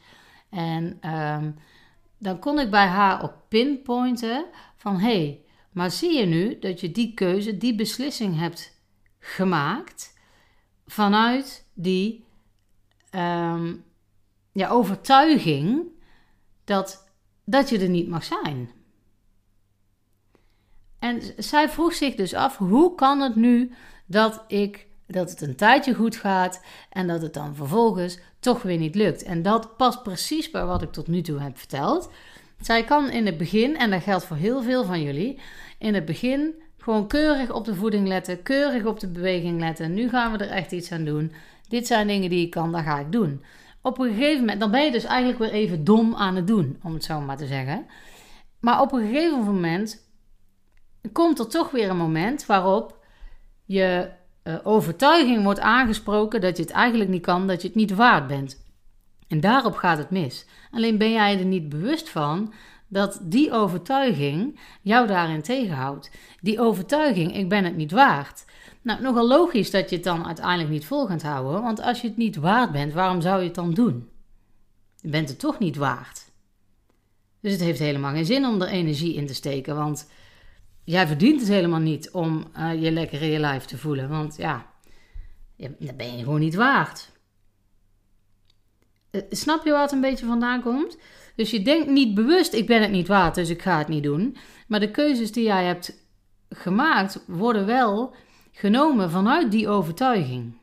En 0.50 1.10
um, 1.10 1.56
dan 2.18 2.38
kon 2.38 2.58
ik 2.58 2.70
bij 2.70 2.86
haar 2.86 3.22
op 3.22 3.34
pinpointen 3.48 4.44
van 4.76 4.98
hé, 4.98 5.18
hey, 5.18 5.40
Maar 5.72 5.90
zie 5.90 6.18
je 6.18 6.26
nu 6.26 6.58
dat 6.58 6.80
je 6.80 6.92
die 6.92 7.14
keuze, 7.14 7.56
die 7.56 7.74
beslissing 7.74 8.38
hebt 8.38 8.80
gemaakt 9.18 10.18
vanuit 10.86 11.66
die 11.74 12.24
ehm, 13.10 13.74
ja, 14.52 14.68
overtuiging 14.68 15.91
dat, 16.72 17.04
dat 17.44 17.68
je 17.68 17.78
er 17.78 17.88
niet 17.88 18.08
mag 18.08 18.24
zijn. 18.24 18.70
En 20.98 21.22
zij 21.36 21.68
vroeg 21.68 21.94
zich 21.94 22.14
dus 22.14 22.34
af: 22.34 22.56
hoe 22.56 22.94
kan 22.94 23.20
het 23.20 23.36
nu 23.36 23.72
dat 24.06 24.44
ik 24.48 24.86
dat 25.06 25.30
het 25.30 25.40
een 25.40 25.56
tijdje 25.56 25.94
goed 25.94 26.16
gaat 26.16 26.64
en 26.90 27.06
dat 27.06 27.22
het 27.22 27.34
dan 27.34 27.54
vervolgens 27.54 28.18
toch 28.40 28.62
weer 28.62 28.78
niet 28.78 28.94
lukt? 28.94 29.22
En 29.22 29.42
dat 29.42 29.76
past 29.76 30.02
precies 30.02 30.50
bij 30.50 30.64
wat 30.64 30.82
ik 30.82 30.92
tot 30.92 31.06
nu 31.06 31.20
toe 31.20 31.40
heb 31.40 31.58
verteld. 31.58 32.10
Zij 32.60 32.84
kan 32.84 33.10
in 33.10 33.26
het 33.26 33.36
begin, 33.36 33.76
en 33.76 33.90
dat 33.90 34.02
geldt 34.02 34.24
voor 34.24 34.36
heel 34.36 34.62
veel 34.62 34.84
van 34.84 35.02
jullie, 35.02 35.38
in 35.78 35.94
het 35.94 36.04
begin 36.04 36.54
gewoon 36.78 37.06
keurig 37.06 37.50
op 37.50 37.64
de 37.64 37.74
voeding 37.74 38.08
letten, 38.08 38.42
keurig 38.42 38.84
op 38.84 39.00
de 39.00 39.08
beweging 39.08 39.60
letten. 39.60 39.94
Nu 39.94 40.08
gaan 40.08 40.32
we 40.32 40.38
er 40.44 40.50
echt 40.50 40.72
iets 40.72 40.92
aan 40.92 41.04
doen. 41.04 41.32
Dit 41.68 41.86
zijn 41.86 42.06
dingen 42.06 42.30
die 42.30 42.44
ik 42.44 42.50
kan, 42.50 42.72
dat 42.72 42.82
ga 42.82 42.98
ik 42.98 43.12
doen. 43.12 43.42
Op 43.82 43.98
een 43.98 44.14
gegeven 44.14 44.40
moment, 44.40 44.60
dan 44.60 44.70
ben 44.70 44.84
je 44.84 44.90
dus 44.90 45.04
eigenlijk 45.04 45.38
weer 45.38 45.50
even 45.50 45.84
dom 45.84 46.14
aan 46.14 46.36
het 46.36 46.46
doen, 46.46 46.78
om 46.82 46.94
het 46.94 47.04
zo 47.04 47.20
maar 47.20 47.36
te 47.36 47.46
zeggen. 47.46 47.86
Maar 48.60 48.80
op 48.80 48.92
een 48.92 49.06
gegeven 49.06 49.44
moment 49.44 50.10
komt 51.12 51.38
er 51.38 51.48
toch 51.48 51.70
weer 51.70 51.90
een 51.90 51.96
moment 51.96 52.46
waarop 52.46 53.04
je 53.64 54.10
uh, 54.44 54.54
overtuiging 54.62 55.42
wordt 55.42 55.60
aangesproken 55.60 56.40
dat 56.40 56.56
je 56.56 56.62
het 56.62 56.72
eigenlijk 56.72 57.10
niet 57.10 57.22
kan, 57.22 57.46
dat 57.46 57.62
je 57.62 57.68
het 57.68 57.76
niet 57.76 57.94
waard 57.94 58.26
bent. 58.26 58.64
En 59.28 59.40
daarop 59.40 59.74
gaat 59.74 59.98
het 59.98 60.10
mis. 60.10 60.46
Alleen 60.70 60.98
ben 60.98 61.12
jij 61.12 61.38
er 61.38 61.44
niet 61.44 61.68
bewust 61.68 62.08
van 62.08 62.52
dat 62.88 63.20
die 63.22 63.52
overtuiging 63.52 64.60
jou 64.82 65.06
daarin 65.06 65.42
tegenhoudt. 65.42 66.10
Die 66.40 66.60
overtuiging, 66.60 67.36
ik 67.36 67.48
ben 67.48 67.64
het 67.64 67.76
niet 67.76 67.90
waard. 67.90 68.44
Nou, 68.82 69.02
nogal 69.02 69.26
logisch 69.26 69.70
dat 69.70 69.90
je 69.90 69.96
het 69.96 70.04
dan 70.04 70.26
uiteindelijk 70.26 70.70
niet 70.70 70.84
vol 70.84 71.06
gaat 71.06 71.22
houden, 71.22 71.62
want 71.62 71.80
als 71.80 72.00
je 72.00 72.08
het 72.08 72.16
niet 72.16 72.36
waard 72.36 72.72
bent, 72.72 72.92
waarom 72.92 73.20
zou 73.20 73.40
je 73.40 73.46
het 73.46 73.54
dan 73.54 73.74
doen? 73.74 74.08
Je 75.00 75.08
bent 75.08 75.28
het 75.28 75.38
toch 75.38 75.58
niet 75.58 75.76
waard. 75.76 76.30
Dus 77.40 77.52
het 77.52 77.60
heeft 77.60 77.78
helemaal 77.78 78.12
geen 78.12 78.24
zin 78.24 78.44
om 78.44 78.62
er 78.62 78.68
energie 78.68 79.14
in 79.14 79.26
te 79.26 79.34
steken, 79.34 79.76
want 79.76 80.10
jij 80.84 81.06
verdient 81.06 81.40
het 81.40 81.48
helemaal 81.48 81.80
niet 81.80 82.10
om 82.10 82.44
uh, 82.58 82.82
je 82.82 82.90
lekker 82.90 83.22
in 83.22 83.30
je 83.30 83.38
lijf 83.38 83.64
te 83.64 83.78
voelen. 83.78 84.08
Want 84.08 84.36
ja, 84.36 84.66
dat 85.56 85.96
ben 85.96 86.16
je 86.16 86.24
gewoon 86.24 86.40
niet 86.40 86.54
waard. 86.54 87.10
Uh, 89.10 89.22
snap 89.30 89.64
je 89.64 89.70
wat 89.70 89.92
een 89.92 90.00
beetje 90.00 90.26
vandaan 90.26 90.62
komt? 90.62 90.98
Dus 91.36 91.50
je 91.50 91.62
denkt 91.62 91.88
niet 91.88 92.14
bewust, 92.14 92.52
ik 92.52 92.66
ben 92.66 92.82
het 92.82 92.90
niet 92.90 93.08
waard, 93.08 93.34
dus 93.34 93.48
ik 93.48 93.62
ga 93.62 93.78
het 93.78 93.88
niet 93.88 94.02
doen. 94.02 94.36
Maar 94.66 94.80
de 94.80 94.90
keuzes 94.90 95.32
die 95.32 95.44
jij 95.44 95.64
hebt 95.64 96.06
gemaakt, 96.48 97.24
worden 97.26 97.66
wel 97.66 98.14
genomen 98.52 99.10
vanuit 99.10 99.50
die 99.50 99.68
overtuiging. 99.68 100.56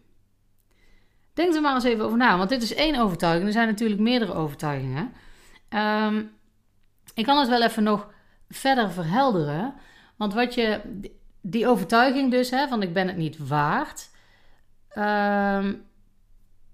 Denk 1.33 1.55
er 1.55 1.61
maar 1.61 1.75
eens 1.75 1.83
even 1.83 2.05
over 2.05 2.17
na, 2.17 2.37
want 2.37 2.49
dit 2.49 2.61
is 2.61 2.73
één 2.73 2.95
overtuiging. 2.95 3.45
Er 3.45 3.53
zijn 3.53 3.67
natuurlijk 3.67 3.99
meerdere 3.99 4.33
overtuigingen. 4.33 5.13
Um, 5.69 6.31
ik 7.13 7.25
kan 7.25 7.37
het 7.37 7.49
wel 7.49 7.63
even 7.63 7.83
nog 7.83 8.09
verder 8.49 8.91
verhelderen. 8.91 9.73
Want 10.15 10.33
wat 10.33 10.53
je, 10.53 10.81
die 11.41 11.67
overtuiging 11.67 12.31
dus, 12.31 12.49
hè, 12.49 12.67
van 12.67 12.81
ik 12.81 12.93
ben 12.93 13.07
het 13.07 13.17
niet 13.17 13.47
waard, 13.47 14.09
ehm, 14.89 15.73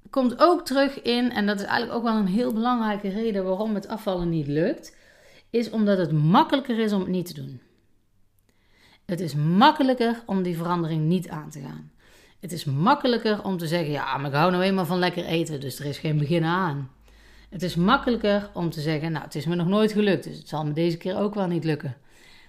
komt 0.09 0.39
ook 0.39 0.65
terug 0.65 1.01
in, 1.01 1.31
en 1.31 1.45
dat 1.45 1.59
is 1.59 1.65
eigenlijk 1.65 1.97
ook 1.97 2.03
wel 2.03 2.15
een 2.15 2.27
heel 2.27 2.53
belangrijke 2.53 3.09
reden 3.09 3.45
waarom 3.45 3.75
het 3.75 3.87
afvallen 3.87 4.29
niet 4.29 4.47
lukt, 4.47 4.95
is 5.49 5.69
omdat 5.69 5.97
het 5.97 6.11
makkelijker 6.11 6.79
is 6.79 6.93
om 6.93 6.99
het 6.99 7.09
niet 7.09 7.25
te 7.25 7.33
doen. 7.33 7.61
Het 9.05 9.19
is 9.19 9.35
makkelijker 9.35 10.23
om 10.25 10.43
die 10.43 10.57
verandering 10.57 11.01
niet 11.01 11.29
aan 11.29 11.49
te 11.49 11.59
gaan. 11.59 11.91
Het 12.39 12.51
is 12.51 12.65
makkelijker 12.65 13.43
om 13.43 13.57
te 13.57 13.67
zeggen: 13.67 13.91
ja, 13.91 14.17
maar 14.17 14.29
ik 14.29 14.35
hou 14.35 14.51
nou 14.51 14.63
eenmaal 14.63 14.85
van 14.85 14.99
lekker 14.99 15.25
eten, 15.25 15.59
dus 15.59 15.79
er 15.79 15.85
is 15.85 15.97
geen 15.97 16.17
begin 16.17 16.43
aan. 16.43 16.91
Het 17.49 17.63
is 17.63 17.75
makkelijker 17.75 18.49
om 18.53 18.69
te 18.69 18.81
zeggen: 18.81 19.11
nou, 19.11 19.23
het 19.23 19.35
is 19.35 19.45
me 19.45 19.55
nog 19.55 19.67
nooit 19.67 19.91
gelukt, 19.91 20.23
dus 20.23 20.37
het 20.37 20.47
zal 20.47 20.65
me 20.65 20.73
deze 20.73 20.97
keer 20.97 21.17
ook 21.17 21.33
wel 21.33 21.47
niet 21.47 21.63
lukken. 21.63 21.97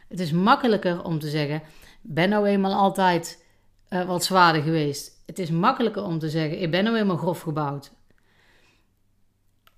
Het 0.09 0.21
is 0.21 0.33
makkelijker 0.33 1.05
om 1.05 1.19
te 1.19 1.29
zeggen: 1.29 1.63
ben 2.01 2.29
nou 2.29 2.47
eenmaal 2.47 2.75
altijd 2.75 3.45
uh, 3.91 4.05
wat 4.05 4.25
zwaarder 4.25 4.63
geweest. 4.63 5.23
Het 5.27 5.39
is 5.39 5.51
makkelijker 5.51 6.03
om 6.03 6.19
te 6.19 6.31
zeggen: 6.31 6.61
ik 6.61 6.71
ben 6.71 6.85
nou 6.85 6.97
eenmaal 6.97 7.17
grof 7.17 7.41
gebouwd. 7.41 7.93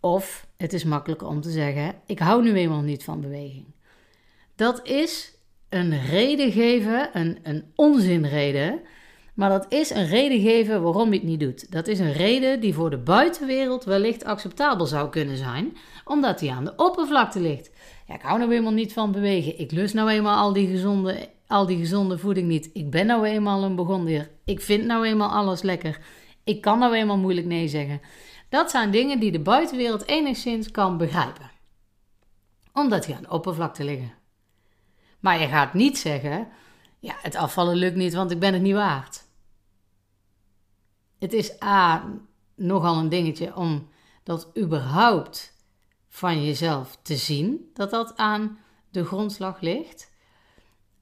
Of 0.01 0.47
het 0.57 0.73
is 0.73 0.85
makkelijker 0.85 1.27
om 1.27 1.41
te 1.41 1.51
zeggen: 1.51 1.95
ik 2.07 2.19
hou 2.19 2.43
nu 2.43 2.55
eenmaal 2.55 2.81
niet 2.81 3.05
van 3.05 3.21
beweging. 3.21 3.67
Dat 4.55 4.87
is 4.87 5.38
een 5.69 6.07
reden 6.07 6.53
geven, 6.53 7.11
een, 7.13 7.39
een 7.43 7.73
onzinreden. 7.75 8.81
Maar 9.35 9.51
dat 9.51 9.67
is 9.69 9.91
een 9.91 10.07
reden 10.07 10.41
geven 10.41 10.83
waarom 10.83 11.13
je 11.13 11.19
het 11.19 11.29
niet 11.29 11.41
doet. 11.41 11.73
Dat 11.73 11.89
is 11.89 11.99
een 11.99 12.13
reden 12.13 12.61
die 12.61 12.75
voor 12.75 12.91
de 12.91 12.99
buitenwereld 12.99 13.85
wellicht 13.85 14.25
acceptabel 14.25 14.87
zou 14.87 15.09
kunnen 15.09 15.37
zijn, 15.37 15.77
omdat 16.05 16.39
die 16.39 16.53
aan 16.53 16.65
de 16.65 16.73
oppervlakte 16.77 17.41
ligt. 17.41 17.71
Ja, 18.07 18.15
ik 18.15 18.23
hou 18.23 18.39
nou 18.39 18.53
eenmaal 18.53 18.73
niet 18.73 18.93
van 18.93 19.13
bewegen. 19.13 19.59
Ik 19.59 19.71
lust 19.71 19.95
nou 19.95 20.11
eenmaal 20.11 20.37
al 20.37 20.53
die 20.53 20.69
gezonde, 20.69 21.29
al 21.47 21.67
die 21.67 21.79
gezonde 21.79 22.19
voeding 22.19 22.49
niet. 22.49 22.71
Ik 22.73 22.91
ben 22.91 23.07
nou 23.07 23.27
eenmaal 23.27 23.63
een 23.63 23.75
begonnier. 23.75 24.31
Ik 24.45 24.61
vind 24.61 24.85
nou 24.85 25.07
eenmaal 25.07 25.31
alles 25.31 25.63
lekker. 25.63 26.01
Ik 26.45 26.61
kan 26.61 26.79
nou 26.79 26.95
eenmaal 26.95 27.19
moeilijk 27.19 27.47
nee 27.47 27.69
zeggen. 27.69 28.01
Dat 28.49 28.71
zijn 28.71 28.91
dingen 28.91 29.21
die 29.21 29.33
de 29.33 29.41
buitenwereld 29.41 30.07
enigszins 30.07 30.71
kan 30.71 30.97
begrijpen. 30.97 31.51
Omdat 32.73 33.05
die 33.05 33.15
aan 33.15 33.23
de 33.23 33.31
oppervlakte 33.31 33.85
liggen. 33.85 34.18
Maar 35.21 35.41
je 35.41 35.47
gaat 35.47 35.75
niet 35.75 35.99
zeggen: 35.99 36.49
ja, 36.99 37.15
het 37.23 37.35
afvallen 37.35 37.77
lukt 37.77 37.97
niet, 37.97 38.15
want 38.15 38.31
ik 38.31 38.39
ben 38.39 38.53
het 38.53 38.63
niet 38.63 38.75
waard. 38.75 39.25
Het 41.19 41.33
is 41.33 41.63
A, 41.63 42.05
nogal 42.55 42.97
een 42.97 43.09
dingetje 43.09 43.57
om 43.57 43.89
dat 44.23 44.51
überhaupt 44.59 45.57
van 46.09 46.45
jezelf 46.45 46.99
te 47.03 47.17
zien, 47.17 47.71
dat 47.75 47.91
dat 47.91 48.17
aan 48.17 48.59
de 48.91 49.05
grondslag 49.05 49.61
ligt. 49.61 50.11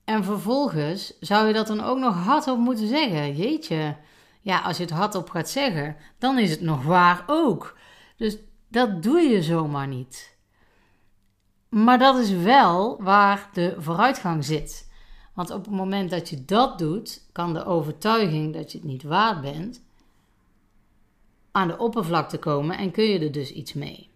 En 0.04 0.24
vervolgens 0.24 1.18
zou 1.20 1.46
je 1.46 1.52
dat 1.52 1.66
dan 1.66 1.80
ook 1.80 1.98
nog 1.98 2.14
hardop 2.14 2.58
moeten 2.58 2.88
zeggen. 2.88 3.36
Jeetje, 3.36 3.96
ja, 4.40 4.60
als 4.60 4.76
je 4.76 4.82
het 4.82 4.92
hardop 4.92 5.30
gaat 5.30 5.48
zeggen, 5.48 5.96
dan 6.18 6.38
is 6.38 6.50
het 6.50 6.60
nog 6.60 6.84
waar 6.84 7.24
ook. 7.26 7.78
Dus 8.16 8.36
dat 8.68 9.02
doe 9.02 9.20
je 9.20 9.42
zomaar 9.42 9.88
niet. 9.88 10.35
Maar 11.84 11.98
dat 11.98 12.18
is 12.18 12.30
wel 12.30 13.02
waar 13.02 13.48
de 13.52 13.74
vooruitgang 13.78 14.44
zit. 14.44 14.90
Want 15.34 15.50
op 15.50 15.64
het 15.64 15.74
moment 15.74 16.10
dat 16.10 16.28
je 16.28 16.44
dat 16.44 16.78
doet, 16.78 17.28
kan 17.32 17.54
de 17.54 17.64
overtuiging 17.64 18.54
dat 18.54 18.72
je 18.72 18.78
het 18.78 18.86
niet 18.86 19.02
waard 19.02 19.40
bent 19.40 19.82
aan 21.52 21.68
de 21.68 21.78
oppervlakte 21.78 22.38
komen 22.38 22.78
en 22.78 22.90
kun 22.90 23.04
je 23.04 23.18
er 23.18 23.32
dus 23.32 23.52
iets 23.52 23.72
mee. 23.72 24.10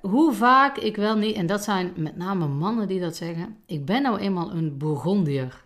Hoe 0.00 0.32
vaak 0.32 0.76
ik 0.76 0.96
wel 0.96 1.16
niet, 1.16 1.36
en 1.36 1.46
dat 1.46 1.64
zijn 1.64 1.92
met 1.96 2.16
name 2.16 2.46
mannen 2.46 2.88
die 2.88 3.00
dat 3.00 3.16
zeggen, 3.16 3.56
ik 3.66 3.84
ben 3.84 4.02
nou 4.02 4.18
eenmaal 4.18 4.50
een 4.50 4.78
Bourgondier. 4.78 5.64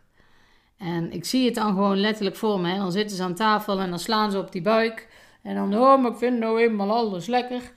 En 0.76 1.12
ik 1.12 1.24
zie 1.24 1.44
het 1.44 1.54
dan 1.54 1.72
gewoon 1.72 2.00
letterlijk 2.00 2.36
voor 2.36 2.60
me. 2.60 2.76
Dan 2.76 2.92
zitten 2.92 3.16
ze 3.16 3.22
aan 3.22 3.34
tafel 3.34 3.80
en 3.80 3.90
dan 3.90 3.98
slaan 3.98 4.30
ze 4.30 4.38
op 4.38 4.52
die 4.52 4.62
buik. 4.62 5.08
En 5.42 5.54
dan, 5.54 5.74
oh, 5.74 6.02
maar 6.02 6.10
ik 6.10 6.16
vind 6.16 6.38
nou 6.38 6.60
eenmaal 6.60 6.90
alles 6.92 7.26
lekker. 7.26 7.72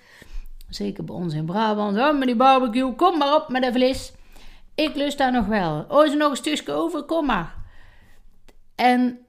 Zeker 0.69 1.03
bij 1.03 1.15
ons 1.15 1.33
in 1.33 1.45
Brabant. 1.45 1.97
Oh, 1.97 2.17
met 2.17 2.27
die 2.27 2.35
barbecue, 2.35 2.95
kom 2.95 3.17
maar 3.17 3.35
op 3.35 3.49
met 3.49 3.63
de 3.63 3.71
vlees. 3.71 4.13
Ik 4.75 4.95
lust 4.95 5.17
daar 5.17 5.31
nog 5.31 5.45
wel. 5.45 5.85
Oh, 5.87 6.05
is 6.05 6.11
er 6.11 6.17
nog 6.17 6.29
een 6.29 6.37
stukje 6.37 6.71
over? 6.71 7.03
Kom 7.03 7.25
maar. 7.25 7.55
En 8.75 9.19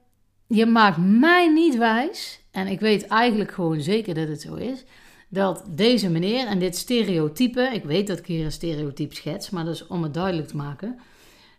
je 0.47 0.65
maakt 0.65 0.97
mij 0.97 1.47
niet 1.47 1.77
wijs, 1.77 2.39
en 2.51 2.67
ik 2.67 2.79
weet 2.79 3.07
eigenlijk 3.07 3.51
gewoon 3.51 3.81
zeker 3.81 4.13
dat 4.13 4.27
het 4.27 4.41
zo 4.41 4.55
is, 4.55 4.85
dat 5.29 5.63
deze 5.67 6.09
meneer 6.09 6.47
en 6.47 6.59
dit 6.59 6.77
stereotype, 6.77 7.61
ik 7.61 7.83
weet 7.83 8.07
dat 8.07 8.19
ik 8.19 8.25
hier 8.25 8.45
een 8.45 8.51
stereotype 8.51 9.15
schets, 9.15 9.49
maar 9.49 9.65
dat 9.65 9.73
is 9.73 9.87
om 9.87 10.03
het 10.03 10.13
duidelijk 10.13 10.47
te 10.47 10.55
maken, 10.55 10.99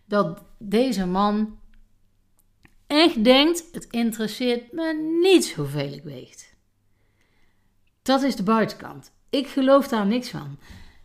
dat 0.04 0.42
deze 0.58 1.06
man 1.06 1.58
echt 2.86 3.24
denkt: 3.24 3.64
het 3.72 3.86
interesseert 3.90 4.72
me 4.72 5.18
niet 5.22 5.52
hoeveel 5.52 5.92
ik 5.92 6.02
weegt. 6.02 6.54
Dat 8.02 8.22
is 8.22 8.36
de 8.36 8.42
buitenkant. 8.42 9.12
Ik 9.30 9.46
geloof 9.46 9.88
daar 9.88 10.06
niks 10.06 10.30
van. 10.30 10.58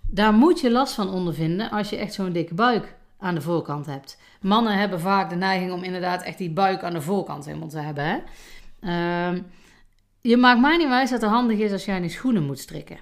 Daar 0.09 0.33
moet 0.33 0.59
je 0.59 0.71
last 0.71 0.93
van 0.93 1.09
ondervinden 1.09 1.69
als 1.69 1.89
je 1.89 1.95
echt 1.95 2.13
zo'n 2.13 2.31
dikke 2.31 2.53
buik 2.53 2.95
aan 3.19 3.35
de 3.35 3.41
voorkant 3.41 3.85
hebt. 3.85 4.19
Mannen 4.41 4.77
hebben 4.77 4.99
vaak 4.99 5.29
de 5.29 5.35
neiging 5.35 5.71
om 5.71 5.83
inderdaad 5.83 6.23
echt 6.23 6.37
die 6.37 6.51
buik 6.51 6.83
aan 6.83 6.93
de 6.93 7.01
voorkant 7.01 7.45
helemaal 7.45 7.67
te 7.67 7.79
hebben. 7.79 8.03
Hè? 8.03 8.17
Ehm, 8.79 9.41
je 10.21 10.37
maakt 10.37 10.61
mij 10.61 10.77
niet 10.77 10.87
wijs 10.87 11.09
dat 11.09 11.21
het 11.21 11.29
handig 11.29 11.57
is 11.57 11.71
als 11.71 11.85
jij 11.85 11.99
die 11.99 12.09
schoenen 12.09 12.45
moet 12.45 12.59
strikken. 12.59 12.97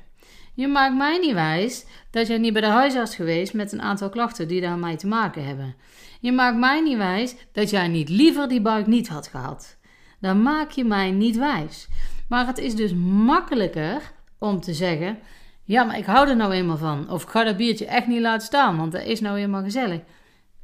Je 0.53 0.68
maakt 0.68 0.96
mij 0.96 1.18
niet 1.18 1.34
wijs 1.34 1.86
dat 2.10 2.27
jij 2.27 2.38
niet 2.38 2.53
bij 2.53 2.62
de 2.62 2.68
huisarts 2.68 3.15
geweest 3.15 3.53
met 3.53 3.72
een 3.72 3.82
aantal 3.82 4.10
klachten 4.10 4.48
die 4.48 4.62
daarmee 4.62 4.96
te 4.96 5.08
maken 5.08 5.46
hebben. 5.46 5.75
Je 6.20 6.32
maakt 6.32 6.58
mij 6.58 6.82
niet 6.82 6.98
wijs 6.98 7.36
dat 7.51 7.70
jij 7.70 7.88
niet 7.88 8.10
liever 8.10 8.48
die 8.48 8.62
buik 8.62 8.88
niet 8.88 9.08
had 9.08 9.27
gehad. 9.27 9.77
Dan 10.20 10.42
maak 10.42 10.72
je 10.72 10.84
mij 10.84 11.12
niet 11.12 11.36
wijs. 11.36 11.88
Maar 12.30 12.48
het 12.48 12.58
is 12.58 12.75
dus 12.75 12.94
makkelijker 13.25 14.12
om 14.43 14.62
te 14.62 14.73
zeggen: 14.73 15.19
Ja, 15.63 15.83
maar 15.83 15.97
ik 15.97 16.05
hou 16.05 16.29
er 16.29 16.35
nou 16.35 16.51
eenmaal 16.51 16.77
van. 16.77 17.09
Of 17.09 17.23
ga 17.23 17.43
dat 17.43 17.57
biertje 17.57 17.85
echt 17.85 18.07
niet 18.07 18.21
laten 18.21 18.47
staan, 18.47 18.77
want 18.77 18.91
dat 18.91 19.03
is 19.03 19.21
nou 19.21 19.38
eenmaal 19.38 19.63
gezellig. 19.63 20.01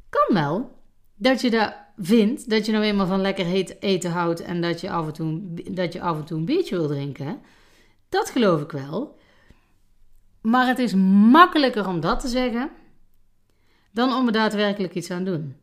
Kan 0.08 0.34
wel. 0.34 0.78
Dat 1.16 1.40
je 1.40 1.50
dat 1.50 1.74
vindt, 1.96 2.50
dat 2.50 2.66
je 2.66 2.72
nou 2.72 2.84
eenmaal 2.84 3.06
van 3.06 3.20
lekker 3.20 3.46
eten 3.80 4.10
houdt 4.10 4.42
en 4.42 4.60
dat 4.60 4.80
je 4.80 4.90
af 4.90 5.06
en 5.06 5.12
toe, 5.12 5.40
dat 5.70 5.92
je 5.92 6.00
af 6.00 6.16
en 6.16 6.24
toe 6.24 6.38
een 6.38 6.44
biertje 6.44 6.76
wil 6.76 6.88
drinken. 6.88 7.40
Dat 8.08 8.30
geloof 8.30 8.60
ik 8.60 8.70
wel. 8.70 9.18
Maar 10.40 10.66
het 10.66 10.78
is 10.78 10.94
makkelijker 11.30 11.88
om 11.88 12.00
dat 12.00 12.20
te 12.20 12.28
zeggen 12.28 12.70
dan 13.92 14.12
om 14.12 14.26
er 14.26 14.32
daadwerkelijk 14.32 14.94
iets 14.94 15.10
aan, 15.10 15.24
doen, 15.24 15.56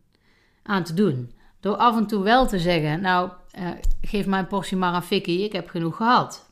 aan 0.63 0.83
te 0.83 0.93
doen. 0.93 1.31
Door 1.59 1.75
af 1.75 1.97
en 1.97 2.07
toe 2.07 2.23
wel 2.23 2.47
te 2.47 2.59
zeggen: 2.59 3.01
Nou, 3.01 3.31
uh, 3.59 3.69
geef 4.01 4.25
mijn 4.25 4.47
portie 4.47 4.77
maar 4.77 4.93
een 4.93 5.01
fikkie, 5.01 5.43
ik 5.43 5.51
heb 5.51 5.69
genoeg 5.69 5.95
gehad. 5.95 6.46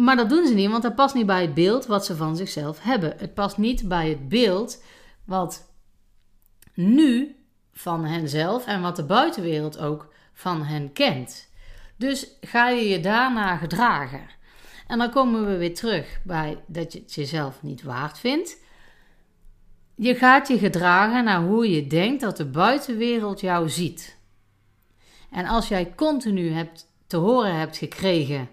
Maar 0.00 0.16
dat 0.16 0.28
doen 0.28 0.46
ze 0.46 0.54
niet, 0.54 0.70
want 0.70 0.82
dat 0.82 0.94
past 0.94 1.14
niet 1.14 1.26
bij 1.26 1.42
het 1.42 1.54
beeld 1.54 1.86
wat 1.86 2.04
ze 2.04 2.16
van 2.16 2.36
zichzelf 2.36 2.82
hebben. 2.82 3.14
Het 3.18 3.34
past 3.34 3.56
niet 3.56 3.88
bij 3.88 4.08
het 4.08 4.28
beeld 4.28 4.82
wat 5.24 5.72
nu 6.74 7.36
van 7.72 8.04
henzelf 8.04 8.66
en 8.66 8.80
wat 8.80 8.96
de 8.96 9.04
buitenwereld 9.04 9.78
ook 9.78 10.12
van 10.32 10.62
hen 10.62 10.92
kent. 10.92 11.48
Dus 11.96 12.28
ga 12.40 12.68
je 12.68 12.88
je 12.88 13.00
daarna 13.00 13.56
gedragen. 13.56 14.26
En 14.86 14.98
dan 14.98 15.10
komen 15.10 15.46
we 15.46 15.56
weer 15.56 15.74
terug 15.74 16.20
bij 16.24 16.62
dat 16.66 16.92
je 16.92 16.98
het 16.98 17.14
jezelf 17.14 17.62
niet 17.62 17.82
waard 17.82 18.18
vindt. 18.18 18.56
Je 19.94 20.14
gaat 20.14 20.48
je 20.48 20.58
gedragen 20.58 21.24
naar 21.24 21.42
hoe 21.42 21.70
je 21.70 21.86
denkt 21.86 22.20
dat 22.20 22.36
de 22.36 22.46
buitenwereld 22.46 23.40
jou 23.40 23.68
ziet. 23.68 24.16
En 25.30 25.46
als 25.46 25.68
jij 25.68 25.94
continu 25.94 26.50
hebt, 26.50 26.86
te 27.06 27.16
horen 27.16 27.54
hebt 27.54 27.76
gekregen: 27.76 28.48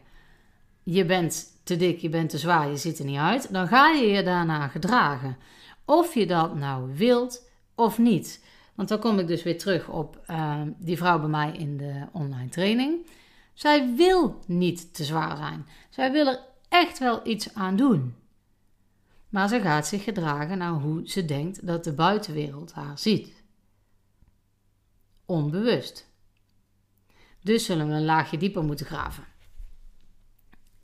je 0.90 1.06
bent 1.06 1.60
te 1.64 1.76
dik, 1.76 2.00
je 2.00 2.10
bent 2.10 2.30
te 2.30 2.38
zwaar, 2.38 2.70
je 2.70 2.78
ziet 2.78 3.00
er 3.00 3.06
niet 3.06 3.18
uit, 3.18 3.54
dan 3.54 3.68
ga 3.68 3.90
je 3.90 4.08
je 4.08 4.24
daarna 4.24 4.68
gedragen. 4.68 5.38
Of 5.86 6.14
je 6.14 6.28
dat 6.28 6.56
nou 6.56 6.96
wilt 6.96 7.50
of 7.76 7.98
niet. 7.98 8.44
Want 8.76 8.90
dan 8.90 9.00
kom 9.00 9.20
ik 9.20 9.28
dus 9.28 9.44
weer 9.44 9.58
terug 9.58 9.90
op 9.90 10.24
uh, 10.30 10.62
die 10.78 10.98
vrouw 10.98 11.20
bij 11.20 11.30
mij 11.30 11.52
in 11.52 11.78
de 11.78 12.08
online 12.12 12.50
training. 12.50 13.08
Zij 13.54 13.96
wil 13.96 14.40
niet 14.46 14.94
te 14.94 15.04
zwaar 15.04 15.38
zijn. 15.38 15.66
Zij 15.90 16.12
wil 16.12 16.28
er 16.28 16.40
echt 16.70 17.00
wel 17.00 17.28
iets 17.28 17.54
aan 17.54 17.76
doen. 17.76 18.16
Maar 19.30 19.48
ze 19.48 19.62
gaat 19.62 19.88
zich 19.88 20.04
gedragen 20.04 20.58
naar 20.58 20.72
hoe 20.72 21.10
ze 21.10 21.26
denkt 21.26 21.68
dat 21.68 21.84
de 21.84 21.94
buitenwereld 21.94 22.74
haar 22.74 23.00
ziet. 23.00 23.44
Onbewust. 25.26 26.10
Dus 27.42 27.66
zullen 27.66 27.88
we 27.88 27.94
een 27.94 28.06
laagje 28.06 28.38
dieper 28.38 28.64
moeten 28.64 28.86
graven. 28.86 29.24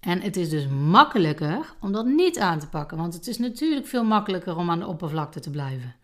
En 0.04 0.22
het 0.22 0.38
is 0.38 0.50
dus 0.50 0.68
makkelijker 0.68 1.74
om 1.80 1.92
dat 1.92 2.06
niet 2.06 2.40
aan 2.40 2.60
te 2.60 2.68
pakken, 2.68 2.98
want 2.98 3.14
het 3.14 3.28
is 3.28 3.38
natuurlijk 3.38 3.88
veel 3.88 4.04
makkelijker 4.04 4.58
om 4.58 4.70
aan 4.70 4.80
de 4.80 4.88
oppervlakte 4.88 5.40
te 5.40 5.50
blijven. 5.50 5.96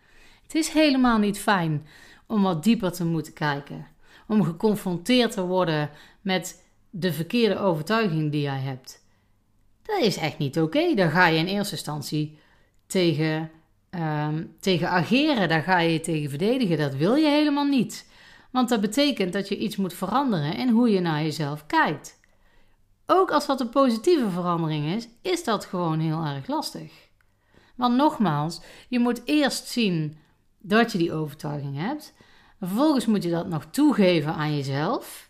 Het 0.43 0.55
is 0.55 0.69
helemaal 0.69 1.17
niet 1.17 1.39
fijn 1.39 1.87
om 2.25 2.41
wat 2.41 2.63
dieper 2.63 2.91
te 2.91 3.05
moeten 3.05 3.33
kijken, 3.33 3.87
om 4.27 4.43
geconfronteerd 4.43 5.31
te 5.31 5.45
worden 5.45 5.89
met 6.21 6.63
de 6.89 7.13
verkeerde 7.13 7.57
overtuiging 7.57 8.31
die 8.31 8.41
jij 8.41 8.59
hebt. 8.59 9.05
Dat 9.83 10.01
is 10.01 10.17
echt 10.17 10.37
niet 10.37 10.59
oké. 10.59 10.93
Daar 10.95 11.11
ga 11.11 11.27
je 11.27 11.37
in 11.37 11.47
eerste 11.47 11.75
instantie 11.75 12.37
tegen, 12.87 13.51
um, 13.89 14.55
tegen 14.59 14.89
ageren, 14.89 15.49
daar 15.49 15.63
ga 15.63 15.79
je 15.79 15.99
tegen 15.99 16.29
verdedigen. 16.29 16.77
Dat 16.77 16.95
wil 16.95 17.15
je 17.15 17.27
helemaal 17.27 17.65
niet. 17.67 18.07
Want 18.51 18.69
dat 18.69 18.81
betekent 18.81 19.33
dat 19.33 19.47
je 19.47 19.57
iets 19.57 19.75
moet 19.75 19.93
veranderen 19.93 20.55
in 20.55 20.69
hoe 20.69 20.89
je 20.89 20.99
naar 20.99 21.23
jezelf 21.23 21.65
kijkt. 21.65 22.18
Ook 23.11 23.31
als 23.31 23.45
dat 23.45 23.59
een 23.59 23.69
positieve 23.69 24.29
verandering 24.29 24.85
is, 24.85 25.07
is 25.21 25.43
dat 25.43 25.65
gewoon 25.65 25.99
heel 25.99 26.23
erg 26.23 26.47
lastig. 26.47 26.91
Want 27.75 27.95
nogmaals, 27.95 28.61
je 28.87 28.99
moet 28.99 29.21
eerst 29.25 29.67
zien 29.67 30.17
dat 30.57 30.91
je 30.91 30.97
die 30.97 31.13
overtuiging 31.13 31.77
hebt. 31.77 32.13
Vervolgens 32.59 33.05
moet 33.05 33.23
je 33.23 33.29
dat 33.29 33.47
nog 33.47 33.65
toegeven 33.65 34.33
aan 34.33 34.55
jezelf. 34.55 35.29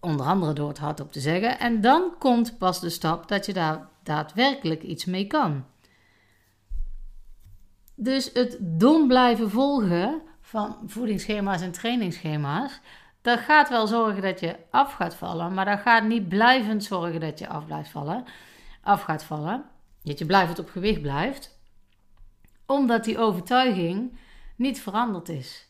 Onder 0.00 0.26
andere 0.26 0.52
door 0.52 0.68
het 0.68 0.78
hardop 0.78 1.12
te 1.12 1.20
zeggen. 1.20 1.58
En 1.58 1.80
dan 1.80 2.14
komt 2.18 2.58
pas 2.58 2.80
de 2.80 2.90
stap 2.90 3.28
dat 3.28 3.46
je 3.46 3.52
daar 3.52 3.88
daadwerkelijk 4.02 4.82
iets 4.82 5.04
mee 5.04 5.26
kan. 5.26 5.64
Dus 7.94 8.30
het 8.32 8.56
dom 8.60 9.08
blijven 9.08 9.50
volgen 9.50 10.22
van 10.40 10.76
voedingsschema's 10.86 11.60
en 11.60 11.72
trainingsschema's, 11.72 12.80
dat 13.28 13.38
gaat 13.38 13.68
wel 13.68 13.86
zorgen 13.86 14.22
dat 14.22 14.40
je 14.40 14.56
af 14.70 14.92
gaat 14.92 15.14
vallen, 15.14 15.54
maar 15.54 15.64
dat 15.64 15.80
gaat 15.80 16.04
niet 16.04 16.28
blijvend 16.28 16.84
zorgen 16.84 17.20
dat 17.20 17.38
je 17.38 17.48
af 17.48 17.66
blijft 17.66 17.90
vallen, 17.90 18.24
af 18.82 19.02
gaat 19.02 19.24
vallen. 19.24 19.64
Dat 20.02 20.18
je 20.18 20.26
blijvend 20.26 20.58
op 20.58 20.70
gewicht 20.70 21.02
blijft, 21.02 21.58
omdat 22.66 23.04
die 23.04 23.18
overtuiging 23.18 24.18
niet 24.56 24.80
veranderd 24.80 25.28
is. 25.28 25.68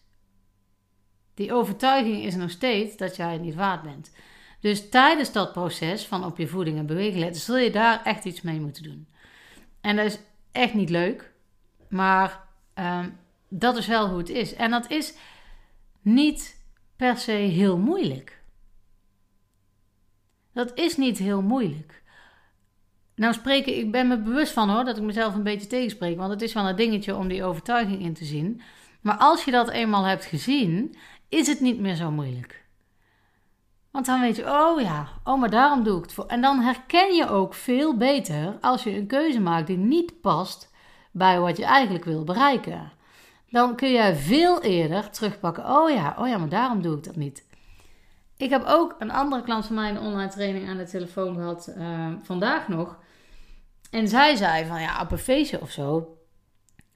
Die 1.34 1.52
overtuiging 1.52 2.24
is 2.24 2.34
nog 2.34 2.50
steeds 2.50 2.96
dat 2.96 3.16
jij 3.16 3.38
niet 3.38 3.54
waard 3.54 3.82
bent. 3.82 4.12
Dus 4.60 4.88
tijdens 4.88 5.32
dat 5.32 5.52
proces 5.52 6.06
van 6.06 6.24
op 6.24 6.38
je 6.38 6.46
voeding 6.46 6.78
en 6.78 6.86
bewegen 6.86 7.18
letten, 7.18 7.42
zul 7.42 7.56
je 7.56 7.70
daar 7.70 8.02
echt 8.04 8.24
iets 8.24 8.40
mee 8.40 8.60
moeten 8.60 8.82
doen. 8.82 9.08
En 9.80 9.96
dat 9.96 10.04
is 10.04 10.18
echt 10.52 10.74
niet 10.74 10.90
leuk, 10.90 11.32
maar 11.88 12.44
um, 12.74 13.18
dat 13.48 13.76
is 13.76 13.86
wel 13.86 14.08
hoe 14.08 14.18
het 14.18 14.28
is. 14.28 14.54
En 14.54 14.70
dat 14.70 14.90
is 14.90 15.14
niet 16.00 16.57
per 16.98 17.16
se 17.16 17.32
heel 17.32 17.78
moeilijk. 17.78 18.42
Dat 20.52 20.70
is 20.74 20.96
niet 20.96 21.18
heel 21.18 21.42
moeilijk. 21.42 22.02
Nou 23.14 23.32
spreken, 23.32 23.76
ik 23.76 23.92
ben 23.92 24.08
me 24.08 24.18
bewust 24.18 24.52
van 24.52 24.70
hoor, 24.70 24.84
dat 24.84 24.96
ik 24.96 25.02
mezelf 25.02 25.34
een 25.34 25.42
beetje 25.42 25.66
tegenspreek. 25.66 26.16
Want 26.16 26.30
het 26.30 26.42
is 26.42 26.52
wel 26.52 26.68
een 26.68 26.76
dingetje 26.76 27.16
om 27.16 27.28
die 27.28 27.44
overtuiging 27.44 28.02
in 28.02 28.14
te 28.14 28.24
zien. 28.24 28.60
Maar 29.00 29.16
als 29.16 29.44
je 29.44 29.50
dat 29.50 29.70
eenmaal 29.70 30.04
hebt 30.04 30.24
gezien, 30.24 30.96
is 31.28 31.46
het 31.46 31.60
niet 31.60 31.78
meer 31.78 31.94
zo 31.94 32.10
moeilijk. 32.10 32.64
Want 33.90 34.06
dan 34.06 34.20
weet 34.20 34.36
je, 34.36 34.44
oh 34.44 34.80
ja, 34.80 35.08
oh 35.24 35.40
maar 35.40 35.50
daarom 35.50 35.82
doe 35.82 35.96
ik 35.96 36.02
het 36.02 36.12
voor. 36.12 36.26
En 36.26 36.40
dan 36.40 36.60
herken 36.60 37.14
je 37.14 37.28
ook 37.28 37.54
veel 37.54 37.96
beter 37.96 38.58
als 38.60 38.82
je 38.82 38.96
een 38.96 39.06
keuze 39.06 39.40
maakt 39.40 39.66
die 39.66 39.76
niet 39.76 40.20
past 40.20 40.72
bij 41.12 41.40
wat 41.40 41.56
je 41.56 41.64
eigenlijk 41.64 42.04
wil 42.04 42.24
bereiken. 42.24 42.92
Dan 43.50 43.76
kun 43.76 43.90
je 43.90 44.14
veel 44.16 44.62
eerder 44.62 45.10
terugpakken. 45.10 45.64
Oh 45.64 45.90
ja, 45.90 46.16
oh 46.18 46.28
ja, 46.28 46.38
maar 46.38 46.48
daarom 46.48 46.82
doe 46.82 46.96
ik 46.96 47.04
dat 47.04 47.16
niet. 47.16 47.46
Ik 48.36 48.50
heb 48.50 48.64
ook 48.66 48.96
een 48.98 49.10
andere 49.10 49.42
klant 49.42 49.66
van 49.66 49.74
mij 49.74 49.90
in 49.90 49.98
online 49.98 50.30
training 50.30 50.68
aan 50.68 50.76
de 50.76 50.84
telefoon 50.84 51.34
gehad 51.34 51.72
uh, 51.76 52.06
vandaag 52.22 52.68
nog. 52.68 52.98
En 53.90 54.08
zij 54.08 54.36
zei 54.36 54.66
van 54.66 54.80
ja, 54.80 55.00
op 55.00 55.12
een 55.12 55.18
feestje 55.18 55.60
of 55.60 55.70
zo. 55.70 56.16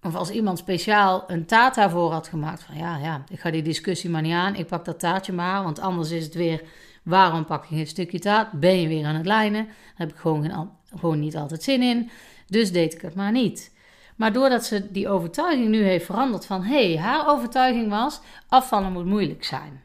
Of 0.03 0.15
als 0.15 0.31
iemand 0.31 0.59
speciaal 0.59 1.25
een 1.27 1.47
taart 1.47 1.75
daarvoor 1.75 2.13
had 2.13 2.29
gemaakt. 2.29 2.63
Van 2.63 2.77
ja, 2.77 2.97
ja, 2.97 3.25
ik 3.29 3.41
ga 3.41 3.51
die 3.51 3.63
discussie 3.63 4.11
maar 4.11 4.23
niet 4.23 4.33
aan. 4.33 4.55
Ik 4.55 4.67
pak 4.67 4.85
dat 4.85 4.99
taartje 4.99 5.33
maar. 5.33 5.63
Want 5.63 5.79
anders 5.79 6.11
is 6.11 6.25
het 6.25 6.35
weer, 6.35 6.63
waarom 7.03 7.45
pak 7.45 7.65
je 7.65 7.77
een 7.77 7.87
stukje 7.87 8.19
taart? 8.19 8.53
Ben 8.53 8.81
je 8.81 8.89
weer 8.89 9.07
aan 9.07 9.15
het 9.15 9.27
lijnen? 9.27 9.65
Daar 9.65 9.75
heb 9.95 10.11
ik 10.11 10.17
gewoon, 10.17 10.71
gewoon 10.97 11.19
niet 11.19 11.37
altijd 11.37 11.63
zin 11.63 11.83
in. 11.83 12.11
Dus 12.47 12.73
deed 12.73 12.95
ik 12.95 13.01
het 13.01 13.15
maar 13.15 13.33
niet. 13.33 13.73
Maar 14.17 14.33
doordat 14.33 14.65
ze 14.65 14.91
die 14.93 15.09
overtuiging 15.09 15.69
nu 15.69 15.83
heeft 15.83 16.05
veranderd 16.05 16.47
van 16.47 16.63
hé, 16.63 16.93
hey, 16.93 17.03
haar 17.03 17.29
overtuiging 17.29 17.91
was 17.91 18.21
afvallen 18.49 18.93
moet 18.93 19.05
moeilijk 19.05 19.45
zijn. 19.45 19.83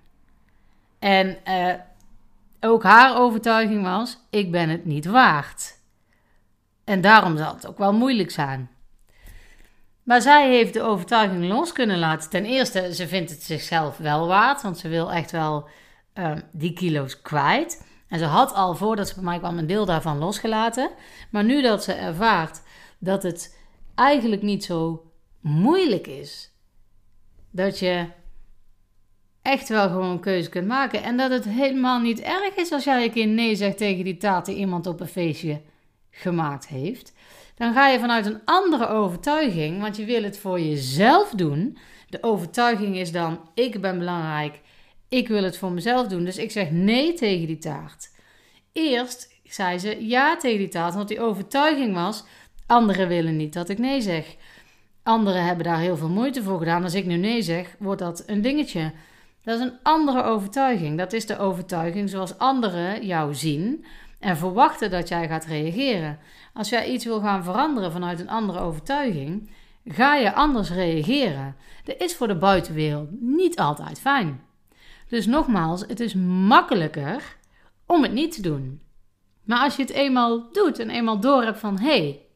En 0.99 1.37
uh, 1.47 1.73
ook 2.59 2.83
haar 2.83 3.17
overtuiging 3.17 3.83
was 3.83 4.17
ik 4.29 4.51
ben 4.51 4.69
het 4.69 4.85
niet 4.85 5.05
waard. 5.05 5.79
En 6.83 7.01
daarom 7.01 7.37
zal 7.37 7.53
het 7.53 7.67
ook 7.67 7.77
wel 7.77 7.93
moeilijk 7.93 8.31
zijn. 8.31 8.69
Maar 10.03 10.21
zij 10.21 10.49
heeft 10.49 10.73
de 10.73 10.81
overtuiging 10.81 11.47
los 11.47 11.71
kunnen 11.71 11.99
laten. 11.99 12.29
Ten 12.29 12.45
eerste, 12.45 12.95
ze 12.95 13.07
vindt 13.07 13.29
het 13.31 13.43
zichzelf 13.43 13.97
wel 13.97 14.27
waard, 14.27 14.61
want 14.61 14.77
ze 14.77 14.87
wil 14.87 15.11
echt 15.11 15.31
wel 15.31 15.69
uh, 16.13 16.31
die 16.51 16.73
kilo's 16.73 17.21
kwijt. 17.21 17.85
En 18.07 18.19
ze 18.19 18.25
had 18.25 18.53
al 18.53 18.75
voordat 18.75 19.07
ze 19.07 19.15
bij 19.15 19.23
mij 19.23 19.39
kwam 19.39 19.57
een 19.57 19.67
deel 19.67 19.85
daarvan 19.85 20.17
losgelaten. 20.17 20.89
Maar 21.29 21.43
nu 21.43 21.61
dat 21.61 21.83
ze 21.83 21.93
ervaart 21.93 22.61
dat 22.99 23.23
het 23.23 23.56
eigenlijk 23.97 24.41
niet 24.41 24.63
zo 24.63 25.11
moeilijk 25.41 26.07
is. 26.07 26.51
Dat 27.51 27.79
je 27.79 28.05
echt 29.41 29.69
wel 29.69 29.89
gewoon 29.89 30.09
een 30.09 30.19
keuze 30.19 30.49
kunt 30.49 30.67
maken. 30.67 31.03
En 31.03 31.17
dat 31.17 31.31
het 31.31 31.45
helemaal 31.45 31.99
niet 31.99 32.19
erg 32.19 32.55
is 32.55 32.71
als 32.71 32.83
jij 32.83 33.03
een 33.03 33.11
keer 33.11 33.27
nee 33.27 33.55
zegt 33.55 33.77
tegen 33.77 34.03
die 34.03 34.17
taart 34.17 34.45
die 34.45 34.55
iemand 34.55 34.87
op 34.87 34.99
een 34.99 35.07
feestje 35.07 35.61
gemaakt 36.09 36.67
heeft. 36.67 37.13
Dan 37.55 37.73
ga 37.73 37.87
je 37.87 37.99
vanuit 37.99 38.25
een 38.25 38.41
andere 38.45 38.87
overtuiging, 38.87 39.81
want 39.81 39.95
je 39.95 40.05
wil 40.05 40.23
het 40.23 40.39
voor 40.39 40.59
jezelf 40.59 41.29
doen. 41.29 41.77
De 42.09 42.23
overtuiging 42.23 42.95
is 42.95 43.11
dan: 43.11 43.49
ik 43.53 43.81
ben 43.81 43.97
belangrijk, 43.97 44.59
ik 45.09 45.27
wil 45.27 45.43
het 45.43 45.57
voor 45.57 45.71
mezelf 45.71 46.07
doen. 46.07 46.23
Dus 46.23 46.37
ik 46.37 46.51
zeg 46.51 46.71
nee 46.71 47.13
tegen 47.13 47.47
die 47.47 47.57
taart. 47.57 48.09
Eerst 48.71 49.35
zei 49.43 49.79
ze 49.79 50.07
ja 50.07 50.37
tegen 50.37 50.57
die 50.57 50.67
taart, 50.67 50.93
want 50.93 51.07
die 51.07 51.21
overtuiging 51.21 51.93
was: 51.93 52.23
Anderen 52.67 53.07
willen 53.07 53.35
niet 53.35 53.53
dat 53.53 53.69
ik 53.69 53.77
nee 53.77 54.01
zeg. 54.01 54.35
Anderen 55.03 55.45
hebben 55.45 55.65
daar 55.65 55.79
heel 55.79 55.97
veel 55.97 56.09
moeite 56.09 56.43
voor 56.43 56.59
gedaan. 56.59 56.83
Als 56.83 56.93
ik 56.93 57.05
nu 57.05 57.15
nee 57.15 57.41
zeg, 57.41 57.75
wordt 57.79 58.01
dat 58.01 58.23
een 58.25 58.41
dingetje. 58.41 58.91
Dat 59.43 59.59
is 59.59 59.65
een 59.65 59.77
andere 59.83 60.23
overtuiging. 60.23 60.97
Dat 60.97 61.13
is 61.13 61.25
de 61.25 61.37
overtuiging 61.37 62.09
zoals 62.09 62.37
anderen 62.37 63.05
jou 63.05 63.33
zien 63.33 63.85
en 64.19 64.37
verwachten 64.37 64.91
dat 64.91 65.07
jij 65.07 65.27
gaat 65.27 65.45
reageren. 65.45 66.19
Als 66.53 66.69
jij 66.69 66.91
iets 66.91 67.05
wil 67.05 67.19
gaan 67.19 67.43
veranderen 67.43 67.91
vanuit 67.91 68.19
een 68.19 68.29
andere 68.29 68.59
overtuiging, 68.59 69.49
ga 69.85 70.15
je 70.15 70.33
anders 70.33 70.71
reageren. 70.71 71.55
Dat 71.83 71.95
is 71.97 72.15
voor 72.15 72.27
de 72.27 72.37
buitenwereld 72.37 73.09
niet 73.21 73.59
altijd 73.59 73.99
fijn. 73.99 74.41
Dus 75.07 75.25
nogmaals, 75.25 75.81
het 75.81 75.99
is 75.99 76.13
makkelijker 76.47 77.37
om 77.85 78.03
het 78.03 78.11
niet 78.11 78.35
te 78.35 78.41
doen. 78.41 78.81
Maar 79.43 79.59
als 79.59 79.75
je 79.75 79.81
het 79.81 79.91
eenmaal 79.91 80.51
doet 80.51 80.79
en 80.79 80.89
eenmaal 80.89 81.19
door 81.19 81.43
hebt 81.43 81.59
van 81.59 81.79
hé, 81.79 81.97
hey, 81.97 82.26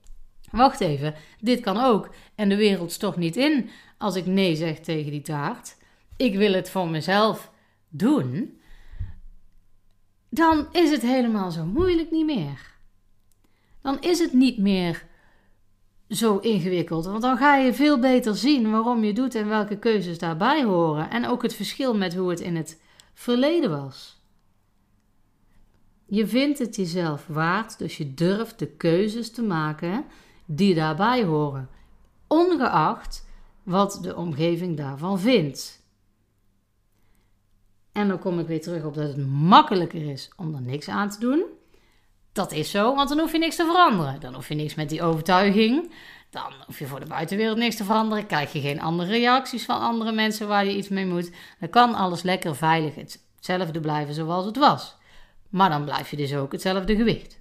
wacht 0.52 0.82
even, 0.82 1.14
dit 1.40 1.60
kan 1.60 1.78
ook 1.78 2.10
en 2.36 2.50
de 2.50 2.56
wereld 2.56 2.92
stort 2.92 3.18
niet 3.18 3.36
in 3.36 3.70
als 3.98 4.16
ik 4.16 4.26
nee 4.26 4.56
zeg 4.56 4.80
tegen 4.80 5.12
die 5.12 5.22
taart. 5.22 5.78
Ik 6.18 6.36
wil 6.36 6.54
het 6.54 6.70
voor 6.70 6.90
mezelf 6.90 7.52
doen. 7.90 8.60
Dan 10.30 10.68
is 10.72 10.92
het 10.92 11.02
helemaal 11.02 11.52
zo 11.52 11.66
moeilijk 11.66 12.12
niet 12.12 12.26
meer. 12.26 12.72
Dan 13.82 14.02
is 14.02 14.20
het 14.20 14.34
niet 14.34 14.58
meer 14.58 15.06
zo 16.10 16.38
ingewikkeld. 16.38 17.06
Want 17.06 17.22
dan 17.22 17.38
ga 17.38 17.56
je 17.56 17.74
veel 17.74 18.00
beter 18.00 18.36
zien 18.36 18.72
waarom 18.72 19.04
je 19.04 19.14
doet 19.14 19.36
en 19.36 19.48
welke 19.48 19.78
keuzes 19.78 20.18
daarbij 20.18 20.64
horen. 20.64 21.10
En 21.10 21.26
ook 21.28 21.42
het 21.42 21.54
verschil 21.54 21.96
met 21.96 22.16
hoe 22.16 22.30
het 22.30 22.40
in 22.40 22.56
het 22.56 22.82
verleden 23.14 23.70
was. 23.70 24.22
Je 26.06 26.28
vindt 26.28 26.60
het 26.60 26.76
jezelf 26.76 27.28
waard, 27.28 27.78
dus 27.78 27.98
je 27.98 28.14
durft 28.14 28.60
de 28.60 28.68
keuzes 28.68 29.32
te 29.32 29.42
maken 29.42 30.06
die 30.56 30.76
daarbij 30.76 31.24
horen, 31.24 31.70
ongeacht 32.28 33.28
wat 33.64 34.00
de 34.02 34.16
omgeving 34.16 34.78
daarvan 34.78 35.20
vindt. 35.20 35.84
En 37.92 38.08
dan 38.08 38.20
kom 38.20 38.40
ik 38.40 38.48
weer 38.48 38.62
terug 38.62 38.84
op 38.84 38.94
dat 38.94 39.08
het 39.08 39.28
makkelijker 39.28 40.10
is 40.10 40.30
om 40.36 40.56
er 40.56 40.62
niks 40.62 40.88
aan 40.88 41.10
te 41.10 41.20
doen. 41.20 41.44
Dat 42.32 42.52
is 42.52 42.72
zo, 42.72 42.96
want 42.96 43.10
dan 43.10 43.20
hoef 43.20 43.32
je 43.32 43.38
niks 43.38 43.56
te 43.56 43.66
veranderen. 43.66 44.20
Dan 44.20 44.34
hoef 44.34 44.48
je 44.48 44.56
niks 44.56 44.76
met 44.76 44.90
die 44.90 45.02
overtuiging. 45.02 45.92
Dan 46.30 46.54
hoef 46.66 46.80
je 46.80 46.88
voor 46.88 47.00
de 47.00 47.06
buitenwereld 47.06 47.58
niks 47.58 47.76
te 47.76 47.84
veranderen. 47.84 48.26
Krijg 48.26 48.54
je 48.54 48.60
geen 48.60 48.82
andere 48.82 49.10
reacties 49.10 49.66
van 49.66 49.80
andere 49.80 50.12
mensen 50.12 50.48
waar 50.48 50.66
je 50.66 50.76
iets 50.76 50.90
mee 50.90 51.06
moet. 51.06 51.32
Dan 51.60 51.70
kan 51.70 51.96
alles 51.96 52.22
lekker 52.22 52.56
veilig 52.56 52.96
hetzelfde 52.96 53.80
blijven 53.80 54.14
zoals 54.14 54.46
het 54.46 54.58
was. 54.58 54.96
Maar 55.50 55.70
dan 55.70 55.84
blijf 55.84 56.10
je 56.10 56.18
dus 56.18 56.36
ook 56.36 56.52
hetzelfde 56.52 56.96
gewicht. 56.96 57.40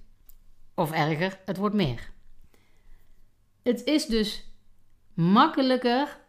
Of 0.75 0.91
erger, 0.91 1.39
het 1.45 1.57
wordt 1.57 1.75
meer. 1.75 2.11
Het 3.63 3.83
is 3.83 4.05
dus 4.05 4.45
makkelijker 5.13 6.19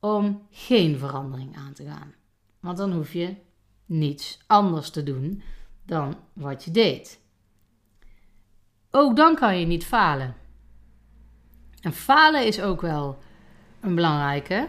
om 0.00 0.46
geen 0.50 0.98
verandering 0.98 1.56
aan 1.56 1.72
te 1.72 1.84
gaan. 1.84 2.14
Want 2.60 2.76
dan 2.76 2.92
hoef 2.92 3.12
je 3.12 3.34
niets 3.86 4.38
anders 4.46 4.90
te 4.90 5.02
doen 5.02 5.42
dan 5.84 6.16
wat 6.32 6.64
je 6.64 6.70
deed. 6.70 7.20
Ook 8.90 9.16
dan 9.16 9.34
kan 9.34 9.60
je 9.60 9.66
niet 9.66 9.84
falen. 9.84 10.34
En 11.80 11.92
falen 11.92 12.46
is 12.46 12.60
ook 12.60 12.80
wel 12.80 13.18
een 13.80 13.94
belangrijke. 13.94 14.68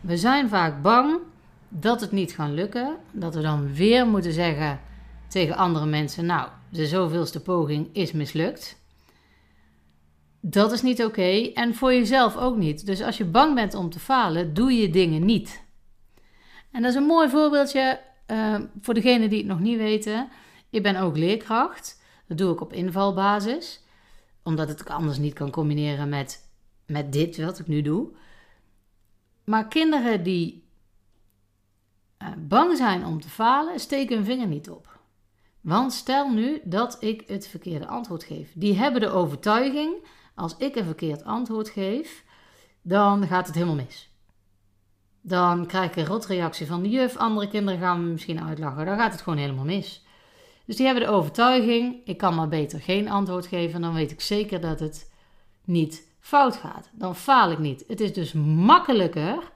We 0.00 0.16
zijn 0.16 0.48
vaak 0.48 0.82
bang 0.82 1.20
dat 1.68 2.00
het 2.00 2.12
niet 2.12 2.32
gaat 2.32 2.50
lukken, 2.50 2.96
dat 3.10 3.34
we 3.34 3.40
dan 3.40 3.74
weer 3.74 4.06
moeten 4.06 4.32
zeggen 4.32 4.80
tegen 5.28 5.56
andere 5.56 5.86
mensen: 5.86 6.26
Nou, 6.26 6.48
de 6.68 6.86
zoveelste 6.86 7.42
poging 7.42 7.88
is 7.92 8.12
mislukt. 8.12 8.81
Dat 10.44 10.72
is 10.72 10.82
niet 10.82 11.04
oké 11.04 11.50
en 11.54 11.74
voor 11.74 11.92
jezelf 11.92 12.36
ook 12.36 12.56
niet. 12.56 12.86
Dus 12.86 13.02
als 13.02 13.16
je 13.16 13.24
bang 13.24 13.54
bent 13.54 13.74
om 13.74 13.90
te 13.90 14.00
falen, 14.00 14.54
doe 14.54 14.72
je 14.72 14.90
dingen 14.90 15.24
niet. 15.24 15.64
En 16.70 16.82
dat 16.82 16.90
is 16.90 16.96
een 16.96 17.06
mooi 17.06 17.28
voorbeeldje 17.28 18.00
uh, 18.26 18.60
voor 18.80 18.94
degenen 18.94 19.28
die 19.28 19.38
het 19.38 19.46
nog 19.46 19.60
niet 19.60 19.78
weten. 19.78 20.28
Ik 20.70 20.82
ben 20.82 20.96
ook 20.96 21.16
leerkracht. 21.16 22.02
Dat 22.26 22.38
doe 22.38 22.52
ik 22.52 22.60
op 22.60 22.72
invalbasis, 22.72 23.82
omdat 24.42 24.68
het 24.68 24.88
anders 24.88 25.18
niet 25.18 25.34
kan 25.34 25.50
combineren 25.50 26.08
met, 26.08 26.48
met 26.86 27.12
dit 27.12 27.36
wat 27.36 27.58
ik 27.58 27.66
nu 27.66 27.82
doe. 27.82 28.08
Maar 29.44 29.68
kinderen 29.68 30.22
die 30.22 30.64
uh, 32.22 32.28
bang 32.38 32.76
zijn 32.76 33.06
om 33.06 33.20
te 33.20 33.28
falen, 33.28 33.80
steken 33.80 34.16
hun 34.16 34.24
vinger 34.24 34.46
niet 34.46 34.70
op. 34.70 34.98
Want 35.60 35.92
stel 35.92 36.30
nu 36.30 36.60
dat 36.64 36.96
ik 37.02 37.24
het 37.26 37.46
verkeerde 37.46 37.86
antwoord 37.86 38.24
geef. 38.24 38.52
Die 38.54 38.74
hebben 38.74 39.00
de 39.00 39.08
overtuiging, 39.08 39.94
als 40.42 40.56
ik 40.56 40.76
een 40.76 40.84
verkeerd 40.84 41.24
antwoord 41.24 41.68
geef, 41.68 42.24
dan 42.82 43.26
gaat 43.26 43.46
het 43.46 43.54
helemaal 43.54 43.74
mis. 43.74 44.10
Dan 45.20 45.66
krijg 45.66 45.90
ik 45.90 45.96
een 45.96 46.06
rotreactie 46.06 46.66
van 46.66 46.82
de 46.82 46.88
juf, 46.88 47.16
andere 47.16 47.48
kinderen 47.48 47.80
gaan 47.80 48.04
me 48.04 48.10
misschien 48.10 48.42
uitlachen. 48.42 48.86
Dan 48.86 48.98
gaat 48.98 49.12
het 49.12 49.20
gewoon 49.20 49.38
helemaal 49.38 49.64
mis. 49.64 50.04
Dus 50.64 50.76
die 50.76 50.86
hebben 50.86 51.04
de 51.04 51.10
overtuiging, 51.10 51.96
ik 52.04 52.16
kan 52.16 52.34
maar 52.34 52.48
beter 52.48 52.80
geen 52.80 53.08
antwoord 53.08 53.46
geven, 53.46 53.80
dan 53.80 53.94
weet 53.94 54.10
ik 54.10 54.20
zeker 54.20 54.60
dat 54.60 54.80
het 54.80 55.12
niet 55.64 56.08
fout 56.20 56.56
gaat. 56.56 56.90
Dan 56.92 57.16
faal 57.16 57.50
ik 57.50 57.58
niet. 57.58 57.84
Het 57.88 58.00
is 58.00 58.12
dus 58.12 58.32
makkelijker 58.32 59.52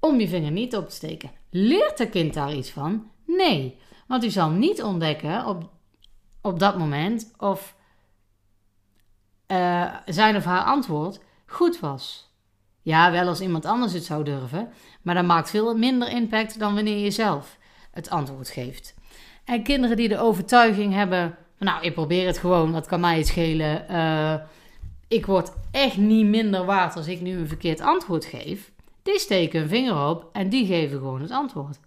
om 0.00 0.20
je 0.20 0.28
vinger 0.28 0.50
niet 0.50 0.76
op 0.76 0.88
te 0.88 0.94
steken. 0.94 1.30
Leert 1.50 1.98
het 1.98 2.10
kind 2.10 2.34
daar 2.34 2.54
iets 2.54 2.70
van? 2.70 3.10
Nee. 3.24 3.78
Want 4.06 4.24
u 4.24 4.30
zal 4.30 4.50
niet 4.50 4.82
ontdekken 4.82 5.46
op, 5.46 5.70
op 6.40 6.58
dat 6.58 6.78
moment 6.78 7.32
of 7.38 7.76
uh, 9.52 9.94
zijn 10.06 10.36
of 10.36 10.44
haar 10.44 10.64
antwoord 10.64 11.20
goed 11.46 11.80
was. 11.80 12.32
Ja, 12.82 13.10
wel 13.10 13.28
als 13.28 13.40
iemand 13.40 13.64
anders 13.64 13.92
het 13.92 14.04
zou 14.04 14.24
durven, 14.24 14.72
maar 15.02 15.14
dat 15.14 15.24
maakt 15.24 15.50
veel 15.50 15.76
minder 15.76 16.08
impact 16.10 16.58
dan 16.58 16.74
wanneer 16.74 16.98
je 16.98 17.10
zelf 17.10 17.56
het 17.90 18.10
antwoord 18.10 18.48
geeft. 18.48 18.94
En 19.44 19.62
kinderen 19.62 19.96
die 19.96 20.08
de 20.08 20.18
overtuiging 20.18 20.94
hebben, 20.94 21.36
nou, 21.58 21.82
ik 21.82 21.94
probeer 21.94 22.26
het 22.26 22.38
gewoon, 22.38 22.72
wat 22.72 22.86
kan 22.86 23.00
mij 23.00 23.16
het 23.16 23.26
schelen. 23.26 23.86
Uh, 23.90 24.34
ik 25.08 25.26
word 25.26 25.52
echt 25.70 25.96
niet 25.96 26.26
minder 26.26 26.64
waard 26.64 26.96
als 26.96 27.06
ik 27.06 27.20
nu 27.20 27.38
een 27.38 27.48
verkeerd 27.48 27.80
antwoord 27.80 28.24
geef. 28.24 28.72
Die 29.02 29.18
steken 29.18 29.62
een 29.62 29.68
vinger 29.68 30.08
op 30.08 30.28
en 30.32 30.48
die 30.48 30.66
geven 30.66 30.98
gewoon 30.98 31.20
het 31.20 31.30
antwoord. 31.30 31.78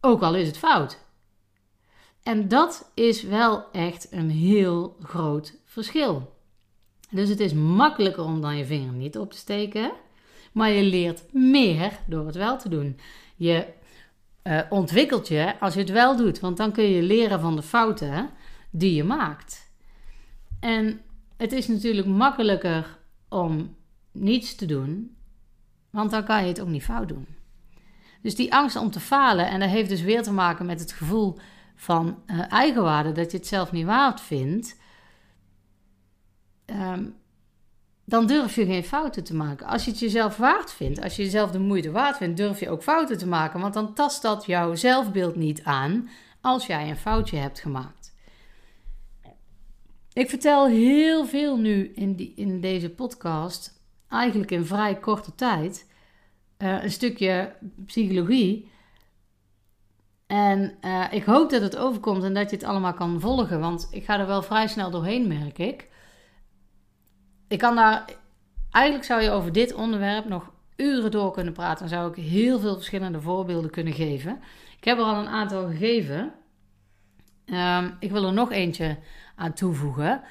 Ook 0.00 0.22
al 0.22 0.34
is 0.34 0.46
het 0.46 0.58
fout. 0.58 0.98
En 2.22 2.48
dat 2.48 2.90
is 2.94 3.22
wel 3.22 3.64
echt 3.72 4.12
een 4.12 4.30
heel 4.30 4.96
groot 5.02 5.54
verschil. 5.64 6.32
Dus 7.12 7.28
het 7.28 7.40
is 7.40 7.52
makkelijker 7.52 8.24
om 8.24 8.40
dan 8.40 8.56
je 8.56 8.64
vinger 8.64 8.92
niet 8.92 9.18
op 9.18 9.30
te 9.30 9.36
steken, 9.36 9.92
maar 10.52 10.70
je 10.70 10.82
leert 10.82 11.32
meer 11.32 11.98
door 12.06 12.26
het 12.26 12.34
wel 12.34 12.58
te 12.58 12.68
doen. 12.68 12.98
Je 13.36 13.66
uh, 14.44 14.60
ontwikkelt 14.70 15.28
je 15.28 15.60
als 15.60 15.74
je 15.74 15.80
het 15.80 15.90
wel 15.90 16.16
doet, 16.16 16.40
want 16.40 16.56
dan 16.56 16.72
kun 16.72 16.84
je 16.84 17.02
leren 17.02 17.40
van 17.40 17.56
de 17.56 17.62
fouten 17.62 18.30
die 18.70 18.94
je 18.94 19.04
maakt. 19.04 19.70
En 20.60 21.00
het 21.36 21.52
is 21.52 21.68
natuurlijk 21.68 22.06
makkelijker 22.06 22.98
om 23.28 23.76
niets 24.12 24.54
te 24.54 24.66
doen, 24.66 25.16
want 25.90 26.10
dan 26.10 26.24
kan 26.24 26.42
je 26.42 26.48
het 26.48 26.60
ook 26.60 26.68
niet 26.68 26.84
fout 26.84 27.08
doen. 27.08 27.26
Dus 28.22 28.34
die 28.34 28.54
angst 28.54 28.76
om 28.76 28.90
te 28.90 29.00
falen, 29.00 29.48
en 29.48 29.60
dat 29.60 29.68
heeft 29.68 29.88
dus 29.88 30.02
weer 30.02 30.22
te 30.22 30.32
maken 30.32 30.66
met 30.66 30.80
het 30.80 30.92
gevoel 30.92 31.38
van 31.74 32.22
uh, 32.26 32.52
eigenwaarde, 32.52 33.12
dat 33.12 33.30
je 33.30 33.36
het 33.36 33.46
zelf 33.46 33.72
niet 33.72 33.86
waard 33.86 34.20
vindt, 34.20 34.80
ehm, 36.72 37.04
dan 38.04 38.26
durf 38.26 38.54
je 38.54 38.66
geen 38.66 38.84
fouten 38.84 39.24
te 39.24 39.34
maken. 39.34 39.66
Als 39.66 39.84
je 39.84 39.90
het 39.90 40.00
jezelf 40.00 40.36
waard 40.36 40.72
vindt, 40.72 41.02
als 41.02 41.16
je 41.16 41.22
jezelf 41.22 41.50
de 41.50 41.58
moeite 41.58 41.90
waard 41.90 42.16
vindt, 42.16 42.36
durf 42.36 42.60
je 42.60 42.70
ook 42.70 42.82
fouten 42.82 43.18
te 43.18 43.26
maken, 43.26 43.60
want 43.60 43.74
dan 43.74 43.94
tast 43.94 44.22
dat 44.22 44.46
jouw 44.46 44.74
zelfbeeld 44.74 45.36
niet 45.36 45.64
aan 45.64 46.08
als 46.40 46.66
jij 46.66 46.88
een 46.88 46.96
foutje 46.96 47.36
hebt 47.36 47.60
gemaakt. 47.60 48.14
Ik 50.12 50.28
vertel 50.28 50.66
heel 50.66 51.26
veel 51.26 51.56
nu 51.56 51.92
in, 51.94 52.14
die, 52.14 52.32
in 52.36 52.60
deze 52.60 52.90
podcast, 52.90 53.82
eigenlijk 54.08 54.50
in 54.50 54.64
vrij 54.64 54.96
korte 54.96 55.34
tijd, 55.34 55.90
uh, 56.58 56.82
een 56.82 56.90
stukje 56.90 57.56
psychologie 57.86 58.70
en 60.32 60.74
uh, 60.80 61.04
ik 61.10 61.24
hoop 61.24 61.50
dat 61.50 61.62
het 61.62 61.76
overkomt 61.76 62.24
en 62.24 62.34
dat 62.34 62.50
je 62.50 62.56
het 62.56 62.64
allemaal 62.64 62.94
kan 62.94 63.20
volgen, 63.20 63.60
want 63.60 63.88
ik 63.90 64.04
ga 64.04 64.18
er 64.18 64.26
wel 64.26 64.42
vrij 64.42 64.66
snel 64.66 64.90
doorheen, 64.90 65.26
merk 65.26 65.58
ik. 65.58 65.88
Ik 67.52 67.58
kan 67.58 67.74
daar, 67.74 68.04
eigenlijk 68.70 69.04
zou 69.04 69.22
je 69.22 69.30
over 69.30 69.52
dit 69.52 69.74
onderwerp 69.74 70.28
nog 70.28 70.50
uren 70.76 71.10
door 71.10 71.32
kunnen 71.32 71.52
praten. 71.52 71.78
Dan 71.78 71.98
zou 71.98 72.10
ik 72.10 72.24
heel 72.24 72.60
veel 72.60 72.74
verschillende 72.74 73.20
voorbeelden 73.20 73.70
kunnen 73.70 73.92
geven. 73.92 74.42
Ik 74.76 74.84
heb 74.84 74.98
er 74.98 75.04
al 75.04 75.14
een 75.14 75.28
aantal 75.28 75.66
gegeven. 75.66 76.32
Um, 77.46 77.96
ik 77.98 78.10
wil 78.10 78.24
er 78.24 78.32
nog 78.32 78.50
eentje 78.50 78.98
aan 79.36 79.52
toevoegen. 79.52 80.22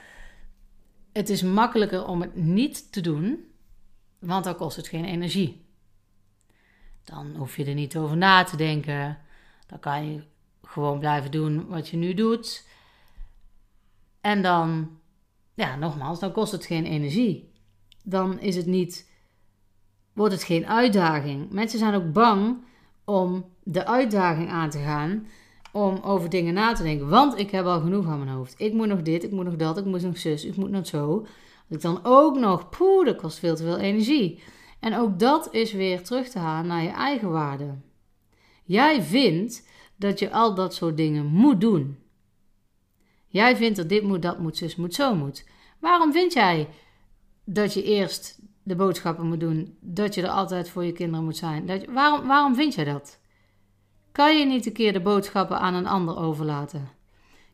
Het 1.13 1.29
is 1.29 1.43
makkelijker 1.43 2.05
om 2.05 2.21
het 2.21 2.35
niet 2.35 2.91
te 2.91 3.01
doen, 3.01 3.45
want 4.19 4.43
dan 4.43 4.55
kost 4.55 4.77
het 4.77 4.87
geen 4.87 5.05
energie. 5.05 5.65
Dan 7.03 7.35
hoef 7.35 7.57
je 7.57 7.65
er 7.65 7.73
niet 7.73 7.97
over 7.97 8.17
na 8.17 8.43
te 8.43 8.57
denken. 8.57 9.17
Dan 9.67 9.79
kan 9.79 10.11
je 10.11 10.23
gewoon 10.63 10.99
blijven 10.99 11.31
doen 11.31 11.67
wat 11.67 11.89
je 11.89 11.97
nu 11.97 12.13
doet. 12.13 12.67
En 14.21 14.41
dan, 14.41 14.99
ja, 15.61 15.75
nogmaals, 15.75 16.19
dan 16.19 16.31
kost 16.31 16.51
het 16.51 16.65
geen 16.65 16.85
energie. 16.85 17.51
Dan 18.03 18.39
is 18.39 18.55
het 18.55 18.65
niet, 18.65 19.09
wordt 20.13 20.33
het 20.33 20.43
geen 20.43 20.67
uitdaging. 20.67 21.51
Mensen 21.51 21.79
zijn 21.79 21.93
ook 21.93 22.13
bang 22.13 22.57
om 23.05 23.45
de 23.63 23.85
uitdaging 23.85 24.49
aan 24.49 24.69
te 24.69 24.77
gaan 24.77 25.27
om 25.71 25.99
over 26.03 26.29
dingen 26.29 26.53
na 26.53 26.73
te 26.73 26.83
denken. 26.83 27.09
Want 27.09 27.37
ik 27.37 27.51
heb 27.51 27.65
al 27.65 27.81
genoeg 27.81 28.07
aan 28.07 28.19
mijn 28.19 28.35
hoofd. 28.35 28.53
Ik 28.57 28.73
moet 28.73 28.87
nog 28.87 29.01
dit, 29.01 29.23
ik 29.23 29.31
moet 29.31 29.45
nog 29.45 29.55
dat, 29.55 29.77
ik 29.77 29.85
moet 29.85 30.01
nog 30.01 30.17
zus, 30.17 30.45
ik 30.45 30.55
moet 30.55 30.69
nog 30.69 30.87
zo. 30.87 31.19
Als 31.69 31.77
ik 31.77 31.81
dan 31.81 31.99
ook 32.03 32.39
nog, 32.39 32.69
poeh, 32.69 33.05
dat 33.05 33.15
kost 33.15 33.39
veel 33.39 33.55
te 33.55 33.63
veel 33.63 33.77
energie. 33.77 34.43
En 34.79 34.97
ook 34.97 35.19
dat 35.19 35.53
is 35.53 35.73
weer 35.73 36.03
terug 36.03 36.29
te 36.29 36.39
halen 36.39 36.67
naar 36.67 36.83
je 36.83 36.89
eigen 36.89 37.31
waarde. 37.31 37.75
Jij 38.63 39.01
vindt 39.01 39.67
dat 39.95 40.19
je 40.19 40.31
al 40.31 40.55
dat 40.55 40.73
soort 40.73 40.97
dingen 40.97 41.25
moet 41.25 41.61
doen. 41.61 41.97
Jij 43.31 43.55
vindt 43.55 43.77
dat 43.77 43.89
dit 43.89 44.03
moet, 44.03 44.21
dat 44.21 44.39
moet, 44.39 44.57
zus 44.57 44.75
moet, 44.75 44.93
zo 44.93 45.15
moet. 45.15 45.45
Waarom 45.79 46.11
vind 46.11 46.33
jij 46.33 46.69
dat 47.45 47.73
je 47.73 47.83
eerst 47.83 48.39
de 48.63 48.75
boodschappen 48.75 49.27
moet 49.27 49.39
doen, 49.39 49.77
dat 49.79 50.15
je 50.15 50.21
er 50.21 50.29
altijd 50.29 50.69
voor 50.69 50.85
je 50.85 50.91
kinderen 50.91 51.25
moet 51.25 51.37
zijn? 51.37 51.65
Dat 51.65 51.85
waarom, 51.85 52.27
waarom 52.27 52.55
vind 52.55 52.73
jij 52.73 52.83
dat? 52.83 53.19
Kan 54.11 54.37
je 54.37 54.45
niet 54.45 54.65
een 54.65 54.73
keer 54.73 54.93
de 54.93 55.01
boodschappen 55.01 55.59
aan 55.59 55.73
een 55.73 55.87
ander 55.87 56.17
overlaten? 56.17 56.89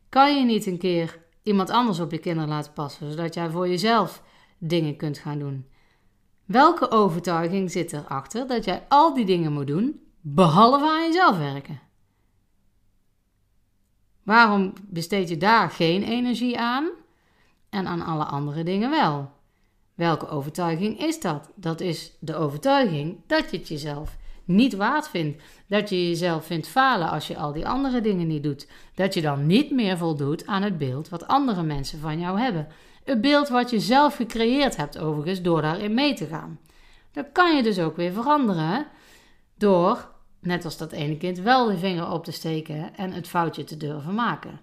Kan 0.08 0.36
je 0.36 0.44
niet 0.44 0.66
een 0.66 0.78
keer 0.78 1.18
iemand 1.42 1.70
anders 1.70 2.00
op 2.00 2.10
je 2.10 2.18
kinderen 2.18 2.48
laten 2.48 2.72
passen, 2.72 3.10
zodat 3.10 3.34
jij 3.34 3.50
voor 3.50 3.68
jezelf 3.68 4.22
dingen 4.58 4.96
kunt 4.96 5.18
gaan 5.18 5.38
doen? 5.38 5.66
Welke 6.44 6.90
overtuiging 6.90 7.70
zit 7.70 7.92
erachter 7.92 8.46
dat 8.46 8.64
jij 8.64 8.84
al 8.88 9.14
die 9.14 9.24
dingen 9.24 9.52
moet 9.52 9.66
doen, 9.66 10.00
behalve 10.20 10.86
aan 10.86 11.06
jezelf 11.06 11.38
werken? 11.38 11.80
Waarom 14.28 14.72
besteed 14.80 15.28
je 15.28 15.36
daar 15.36 15.70
geen 15.70 16.02
energie 16.02 16.58
aan 16.58 16.88
en 17.70 17.86
aan 17.86 18.02
alle 18.02 18.24
andere 18.24 18.62
dingen 18.62 18.90
wel? 18.90 19.30
Welke 19.94 20.28
overtuiging 20.28 21.00
is 21.00 21.20
dat? 21.20 21.50
Dat 21.54 21.80
is 21.80 22.12
de 22.18 22.36
overtuiging 22.36 23.16
dat 23.26 23.50
je 23.50 23.56
het 23.56 23.68
jezelf 23.68 24.16
niet 24.44 24.74
waard 24.74 25.08
vindt. 25.08 25.42
Dat 25.66 25.88
je 25.88 26.08
jezelf 26.08 26.46
vindt 26.46 26.68
falen 26.68 27.10
als 27.10 27.26
je 27.26 27.36
al 27.36 27.52
die 27.52 27.68
andere 27.68 28.00
dingen 28.00 28.26
niet 28.26 28.42
doet. 28.42 28.68
Dat 28.94 29.14
je 29.14 29.20
dan 29.20 29.46
niet 29.46 29.70
meer 29.70 29.96
voldoet 29.96 30.46
aan 30.46 30.62
het 30.62 30.78
beeld 30.78 31.08
wat 31.08 31.26
andere 31.26 31.62
mensen 31.62 32.00
van 32.00 32.18
jou 32.18 32.40
hebben. 32.40 32.68
Het 33.04 33.20
beeld 33.20 33.48
wat 33.48 33.70
je 33.70 33.80
zelf 33.80 34.16
gecreëerd 34.16 34.76
hebt, 34.76 34.98
overigens, 34.98 35.42
door 35.42 35.62
daarin 35.62 35.94
mee 35.94 36.14
te 36.14 36.26
gaan. 36.26 36.58
Dat 37.12 37.26
kan 37.32 37.56
je 37.56 37.62
dus 37.62 37.78
ook 37.78 37.96
weer 37.96 38.12
veranderen 38.12 38.86
door, 39.54 40.08
net 40.40 40.64
als 40.64 40.76
dat 40.76 40.92
ene 40.92 41.16
kind, 41.16 41.38
wel 41.38 41.66
de 41.66 41.78
vinger 41.78 42.10
op 42.10 42.24
te 42.24 42.32
steken 42.32 42.96
en 42.96 43.12
het 43.12 43.28
foutje 43.28 43.64
te 43.64 43.76
durven 43.76 44.14
maken. 44.14 44.60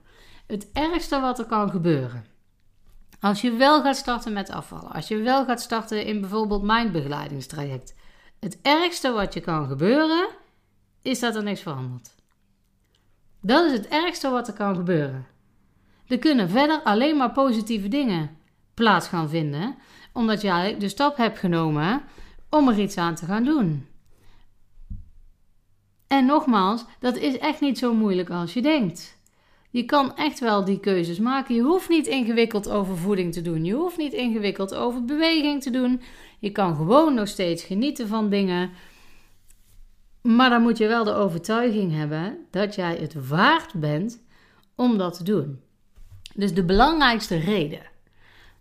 Het 0.48 0.70
ergste 0.74 1.20
wat 1.20 1.40
er 1.40 1.46
kan 1.46 1.70
gebeuren. 1.70 2.26
Als 3.20 3.42
je 3.42 3.52
wel 3.52 3.82
gaat 3.82 3.96
starten 3.98 4.34
met 4.34 4.50
afvallen, 4.50 4.92
als 4.92 5.08
je 5.08 5.18
wel 5.18 5.46
gaat 5.46 5.62
starten 5.62 6.06
in 6.06 6.22
bijvoorbeeld 6.22 6.64
mijn 6.64 6.92
begeleidingstraject, 6.92 7.96
het 8.40 8.60
ergste 8.62 9.12
wat 9.12 9.34
je 9.34 9.42
kan 9.42 9.68
gebeuren 9.68 10.28
is 11.02 11.20
dat 11.20 11.36
er 11.36 11.44
niks 11.44 11.62
verandert. 11.62 12.16
Dat 13.42 13.66
is 13.66 13.72
het 13.72 13.88
ergste 13.88 14.30
wat 14.30 14.48
er 14.48 14.54
kan 14.54 14.76
gebeuren. 14.76 15.26
Er 16.08 16.20
kunnen 16.20 16.50
verder 16.50 16.82
alleen 16.84 17.18
maar 17.18 17.32
positieve 17.32 17.88
dingen 17.88 18.38
plaats 18.74 19.08
gaan 19.08 19.30
vinden, 19.30 19.76
omdat 20.14 20.42
jij 20.42 20.78
de 20.80 20.90
stap 20.90 21.18
hebt 21.18 21.40
genomen 21.40 22.04
om 22.50 22.68
er 22.68 22.80
iets 22.80 22.98
aan 22.98 23.16
te 23.16 23.26
gaan 23.26 23.44
doen. 23.44 23.88
En 26.08 26.26
nogmaals, 26.26 26.86
dat 27.00 27.16
is 27.16 27.38
echt 27.38 27.62
niet 27.62 27.78
zo 27.78 27.94
moeilijk 27.94 28.30
als 28.30 28.54
je 28.54 28.62
denkt. 28.62 29.18
Je 29.70 29.84
kan 29.84 30.16
echt 30.16 30.40
wel 30.40 30.66
die 30.66 30.80
keuzes 30.80 31.20
maken. 31.20 31.56
Je 31.56 31.62
hoeft 31.62 31.90
niet 31.90 32.08
ingewikkeld 32.08 32.70
over 32.70 32.98
voeding 32.98 33.34
te 33.34 33.42
doen. 33.42 33.66
Je 33.66 33.74
hoeft 33.74 33.98
niet 33.98 34.14
ingewikkeld 34.14 34.76
over 34.76 35.06
beweging 35.06 35.62
te 35.62 35.70
doen. 35.70 36.02
Je 36.40 36.52
kan 36.52 36.76
gewoon 36.76 37.14
nog 37.14 37.28
steeds 37.28 37.64
genieten 37.64 38.08
van 38.08 38.30
dingen. 38.30 38.70
Maar 40.22 40.50
dan 40.50 40.62
moet 40.62 40.78
je 40.78 40.88
wel 40.88 41.04
de 41.04 41.14
overtuiging 41.14 41.92
hebben 41.92 42.38
dat 42.52 42.76
jij 42.76 42.96
het 42.96 43.28
waard 43.28 43.74
bent 43.74 44.24
om 44.76 44.98
dat 44.98 45.18
te 45.18 45.24
doen. 45.24 45.60
Dus 46.36 46.54
de 46.54 46.64
belangrijkste 46.64 47.38
reden 47.38 47.82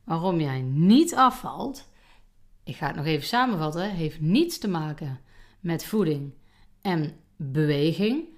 waarom 0.04 0.40
jij 0.40 0.60
niet 0.62 1.14
afvalt, 1.14 1.88
ik 2.64 2.76
ga 2.76 2.86
het 2.86 2.96
nog 2.96 3.06
even 3.06 3.26
samenvatten, 3.26 3.90
heeft 3.90 4.20
niets 4.20 4.58
te 4.58 4.68
maken 4.68 5.20
met 5.60 5.84
voeding 5.84 6.32
en 6.82 7.16
beweging, 7.52 8.28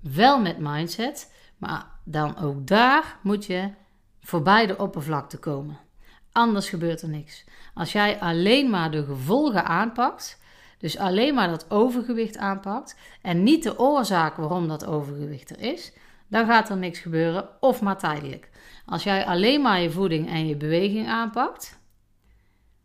wel 0.00 0.40
met 0.40 0.58
mindset, 0.58 1.32
maar 1.58 1.86
dan 2.04 2.38
ook 2.38 2.66
daar 2.66 3.18
moet 3.22 3.46
je 3.46 3.70
voorbij 4.20 4.66
de 4.66 4.78
oppervlakte 4.78 5.38
komen. 5.38 5.78
Anders 6.32 6.68
gebeurt 6.68 7.02
er 7.02 7.08
niks. 7.08 7.44
Als 7.74 7.92
jij 7.92 8.20
alleen 8.20 8.70
maar 8.70 8.90
de 8.90 9.04
gevolgen 9.04 9.64
aanpakt, 9.64 10.40
dus 10.78 10.98
alleen 10.98 11.34
maar 11.34 11.48
dat 11.48 11.70
overgewicht 11.70 12.36
aanpakt 12.36 12.98
en 13.22 13.42
niet 13.42 13.62
de 13.62 13.78
oorzaak 13.78 14.36
waarom 14.36 14.68
dat 14.68 14.86
overgewicht 14.86 15.50
er 15.50 15.58
is, 15.58 15.92
dan 16.28 16.46
gaat 16.46 16.68
er 16.68 16.76
niks 16.76 16.98
gebeuren 16.98 17.48
of 17.60 17.80
maar 17.80 17.98
tijdelijk. 17.98 18.50
Als 18.86 19.02
jij 19.02 19.26
alleen 19.26 19.62
maar 19.62 19.80
je 19.80 19.90
voeding 19.90 20.28
en 20.28 20.46
je 20.46 20.56
beweging 20.56 21.08
aanpakt, 21.08 21.80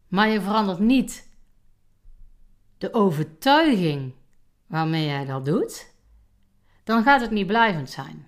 maar 0.07 0.29
je 0.29 0.41
verandert 0.41 0.79
niet 0.79 1.29
de 2.77 2.93
overtuiging 2.93 4.13
waarmee 4.71 5.05
jij 5.05 5.25
dat 5.25 5.45
doet, 5.45 5.93
dan 6.83 7.03
gaat 7.03 7.21
het 7.21 7.31
niet 7.31 7.47
blijvend 7.47 7.89
zijn. 7.89 8.27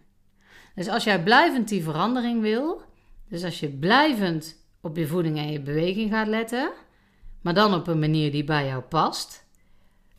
Dus 0.76 0.88
als 0.88 1.04
jij 1.04 1.24
blijvend 1.24 1.68
die 1.68 1.84
verandering 1.84 2.42
wil, 2.42 2.82
dus 3.28 3.44
als 3.44 3.60
je 3.60 3.70
blijvend 3.70 4.56
op 4.82 4.98
je 4.98 5.08
voeding 5.08 5.38
en 5.38 5.52
je 5.52 5.62
beweging 5.62 6.12
gaat 6.12 6.28
letten, 6.28 6.72
maar 7.42 7.54
dan 7.54 7.74
op 7.74 7.88
een 7.88 8.00
manier 8.00 8.32
die 8.32 8.44
bij 8.44 8.66
jou 8.66 8.82
past, 8.82 9.46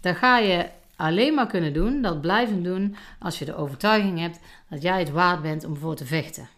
dan 0.00 0.14
ga 0.14 0.38
je 0.38 0.68
alleen 0.96 1.34
maar 1.34 1.46
kunnen 1.46 1.72
doen, 1.72 2.02
dat 2.02 2.20
blijven 2.20 2.62
doen, 2.62 2.96
als 3.18 3.38
je 3.38 3.44
de 3.44 3.56
overtuiging 3.56 4.18
hebt 4.18 4.40
dat 4.70 4.82
jij 4.82 4.98
het 4.98 5.10
waard 5.10 5.42
bent 5.42 5.64
om 5.64 5.76
voor 5.76 5.94
te 5.94 6.06
vechten. 6.06 6.48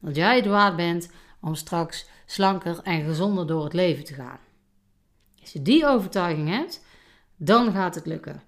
Dat 0.00 0.16
jij 0.16 0.36
het 0.36 0.46
waard 0.46 0.76
bent 0.76 1.10
om 1.40 1.54
straks 1.54 2.08
slanker 2.26 2.80
en 2.82 3.04
gezonder 3.04 3.46
door 3.46 3.64
het 3.64 3.72
leven 3.72 4.04
te 4.04 4.14
gaan. 4.14 4.38
Als 5.40 5.52
je 5.52 5.62
die 5.62 5.86
overtuiging 5.86 6.48
hebt, 6.48 6.84
dan 7.36 7.72
gaat 7.72 7.94
het 7.94 8.06
lukken. 8.06 8.42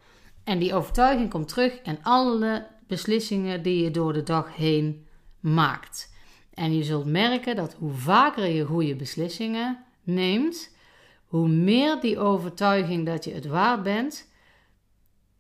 En 0.47 0.59
die 0.59 0.75
overtuiging 0.75 1.31
komt 1.31 1.49
terug 1.49 1.81
in 1.83 1.99
alle 2.03 2.67
beslissingen 2.87 3.63
die 3.63 3.83
je 3.83 3.91
door 3.91 4.13
de 4.13 4.23
dag 4.23 4.57
heen 4.57 5.07
maakt. 5.41 6.15
En 6.55 6.77
je 6.77 6.85
zult 6.85 7.07
merken 7.07 7.57
dat 7.57 7.75
hoe 7.79 7.93
vaker 7.93 8.47
je 8.47 8.65
goede 8.65 8.97
beslissingen 8.97 9.85
neemt, 10.03 10.77
hoe 11.25 11.49
meer 11.49 12.01
die 12.01 12.19
overtuiging 12.19 13.07
dat 13.07 13.25
je 13.25 13.33
het 13.35 13.47
waard 13.47 13.83
bent 13.83 14.29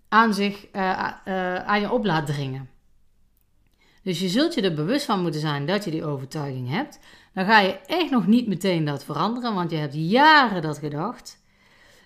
aan, 0.08 0.34
zich, 0.34 0.66
uh, 0.72 1.10
aan 1.58 1.80
je 1.80 1.92
op 1.92 2.04
laat 2.04 2.26
dringen. 2.26 2.70
Dus 4.02 4.20
je 4.20 4.28
zult 4.28 4.54
je 4.54 4.62
er 4.62 4.74
bewust 4.74 5.04
van 5.04 5.22
moeten 5.22 5.40
zijn 5.40 5.66
dat 5.66 5.84
je 5.84 5.90
die 5.90 6.04
overtuiging 6.04 6.70
hebt. 6.70 6.98
Dan 7.34 7.44
ga 7.44 7.60
je 7.60 7.78
echt 7.86 8.10
nog 8.10 8.26
niet 8.26 8.46
meteen 8.46 8.84
dat 8.84 9.04
veranderen, 9.04 9.54
want 9.54 9.70
je 9.70 9.76
hebt 9.76 9.94
jaren 9.94 10.62
dat 10.62 10.78
gedacht. 10.78 11.42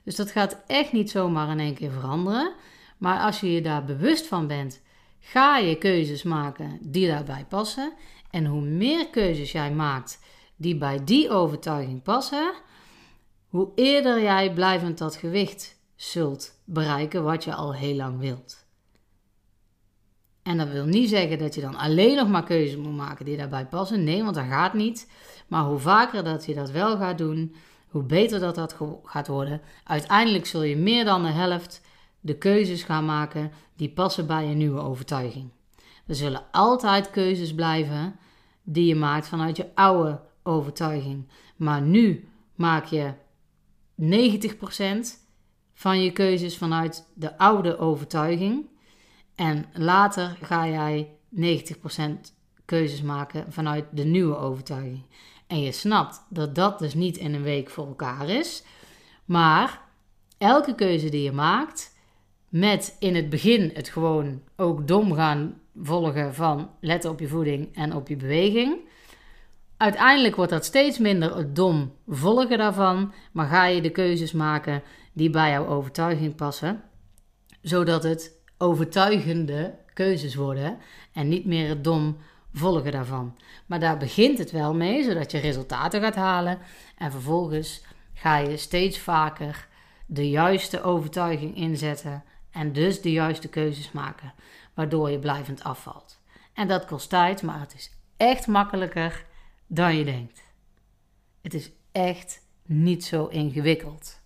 Dus 0.05 0.17
dat 0.17 0.31
gaat 0.31 0.63
echt 0.67 0.93
niet 0.93 1.11
zomaar 1.11 1.51
in 1.51 1.61
één 1.61 1.75
keer 1.75 1.91
veranderen. 1.91 2.53
Maar 3.01 3.21
als 3.21 3.41
je 3.41 3.53
je 3.53 3.63
daar 3.63 3.85
bewust 3.85 4.27
van 4.27 4.47
bent, 4.47 4.83
ga 5.21 5.59
je 5.59 5.79
keuzes 5.79 6.23
maken 6.23 6.79
die 6.81 7.07
daarbij 7.07 7.47
passen. 7.49 7.93
En 8.31 8.47
hoe 8.47 8.61
meer 8.61 9.09
keuzes 9.09 9.53
jij 9.53 9.73
maakt 9.73 10.21
die 10.57 10.77
bij 10.77 11.05
die 11.05 11.31
overtuiging 11.31 12.03
passen, 12.03 12.53
hoe 13.49 13.69
eerder 13.75 14.23
jij 14.23 14.53
blijvend 14.53 14.99
dat 14.99 15.17
gewicht 15.17 15.79
zult 15.97 16.61
bereiken 16.65 17.25
wat 17.25 17.45
je 17.45 17.55
al 17.55 17.75
heel 17.75 17.95
lang 17.95 18.19
wilt. 18.19 18.65
En 20.43 20.59
dat 20.59 20.69
wil 20.69 20.85
niet 20.85 21.09
zeggen 21.09 21.39
dat 21.39 21.55
je 21.55 21.61
dan 21.61 21.77
alleen 21.77 22.17
nog 22.17 22.29
maar 22.29 22.45
keuzes 22.45 22.77
moet 22.77 22.97
maken 22.97 23.25
die 23.25 23.37
daarbij 23.37 23.67
passen. 23.67 24.05
Nee, 24.05 24.23
want 24.23 24.35
dat 24.35 24.45
gaat 24.45 24.75
niet. 24.75 25.11
Maar 25.49 25.65
hoe 25.65 25.79
vaker 25.79 26.25
dat 26.25 26.47
je 26.47 26.55
dat 26.55 26.71
wel 26.71 26.97
gaat 26.97 27.19
doen, 27.19 27.55
hoe 27.89 28.03
beter 28.03 28.41
dat 28.41 28.55
dat 28.55 28.77
gaat 29.05 29.27
worden. 29.27 29.61
Uiteindelijk 29.85 30.47
zul 30.47 30.63
je 30.63 30.77
meer 30.77 31.05
dan 31.05 31.23
de 31.23 31.29
helft 31.29 31.81
de 32.21 32.39
keuzes 32.39 32.83
gaan 32.83 33.05
maken 33.05 33.53
die 33.77 33.91
passen 33.91 34.27
bij 34.27 34.47
je 34.47 34.55
nieuwe 34.55 34.81
overtuiging. 34.81 35.51
Er 36.07 36.15
zullen 36.15 36.45
altijd 36.51 37.11
keuzes 37.11 37.55
blijven 37.55 38.17
die 38.63 38.87
je 38.87 38.95
maakt 38.95 39.29
vanuit 39.29 39.57
je 39.57 39.75
oude 39.75 40.21
overtuiging. 40.43 41.29
Maar 41.57 41.83
nu 41.83 42.29
maak 42.55 42.85
je 42.85 43.13
90% 44.03 44.07
van 45.73 46.03
je 46.03 46.13
keuzes 46.13 46.57
vanuit 46.57 47.07
de 47.15 47.39
oude 47.39 47.79
overtuiging. 47.79 48.69
En 49.35 49.65
later 49.73 50.39
ga 50.43 50.69
jij 50.69 51.09
90% 51.35 51.41
keuzes 52.65 53.03
maken 53.03 53.53
vanuit 53.53 53.85
de 53.93 54.05
nieuwe 54.05 54.37
overtuiging. 54.37 55.03
En 55.47 55.61
je 55.61 55.73
snapt 55.73 56.23
dat 56.29 56.55
dat 56.55 56.79
dus 56.79 56.95
niet 56.95 57.17
in 57.17 57.35
een 57.35 57.43
week 57.43 57.71
voor 57.71 57.87
elkaar 57.87 58.29
is. 58.29 58.63
Maar 59.25 59.81
elke 60.39 60.75
keuze 60.75 61.09
die 61.09 61.23
je 61.23 61.33
maakt, 61.33 61.90
met 62.51 62.97
in 62.99 63.15
het 63.15 63.31
begin 63.31 63.71
het 63.75 63.89
gewoon 63.89 64.43
ook 64.57 64.89
dom 64.89 65.15
gaan 65.15 65.61
volgen 65.83 66.35
van 66.35 66.71
letten 66.81 67.11
op 67.11 67.21
je 67.21 67.29
voeding 67.29 67.77
en 67.77 67.95
op 67.95 68.09
je 68.09 68.17
beweging. 68.17 68.79
Uiteindelijk 69.77 70.37
wordt 70.37 70.51
dat 70.51 70.65
steeds 70.65 70.99
minder 70.99 71.37
het 71.37 71.57
dom 71.57 71.93
volgen 72.09 72.59
daarvan, 72.59 73.13
maar 73.33 73.47
ga 73.47 73.65
je 73.65 73.81
de 73.81 73.91
keuzes 73.91 74.33
maken 74.33 74.83
die 75.13 75.31
bij 75.31 75.51
jouw 75.51 75.67
overtuiging 75.67 76.35
passen, 76.35 76.83
zodat 77.63 78.03
het 78.03 78.33
overtuigende 78.59 79.75
keuzes 79.95 80.35
worden 80.35 80.79
en 81.13 81.29
niet 81.29 81.45
meer 81.45 81.69
het 81.69 81.85
dom 81.85 82.17
volgen 82.53 82.93
daarvan. 82.93 83.37
Maar 83.67 83.81
daar 83.81 83.97
begint 83.97 84.39
het 84.39 84.51
wel 84.51 84.75
mee, 84.75 85.05
zodat 85.05 85.31
je 85.31 85.39
resultaten 85.39 86.01
gaat 86.01 86.15
halen 86.15 86.59
en 86.97 87.11
vervolgens 87.11 87.85
ga 88.15 88.37
je 88.37 88.57
steeds 88.57 88.99
vaker 88.99 89.69
de 90.07 90.31
juiste 90.31 90.83
overtuiging 90.83 91.57
inzetten 91.57 92.25
en 92.51 92.73
dus 92.73 93.01
de 93.01 93.13
juiste 93.13 93.49
keuzes 93.49 93.93
maken, 93.93 94.35
waardoor 94.75 95.11
je 95.11 95.19
blijvend 95.19 95.63
afvalt. 95.63 96.21
En 96.53 96.69
dat 96.69 96.85
kost 96.85 97.09
tijd, 97.09 97.43
maar 97.43 97.61
het 97.61 97.75
is 97.75 97.91
echt 98.17 98.47
makkelijker 98.47 99.27
dan 99.67 99.97
je 99.97 100.05
denkt. 100.05 100.43
Het 101.41 101.55
is 101.55 101.71
echt 101.93 102.47
niet 102.67 103.05
zo 103.05 103.27
ingewikkeld. 103.27 104.21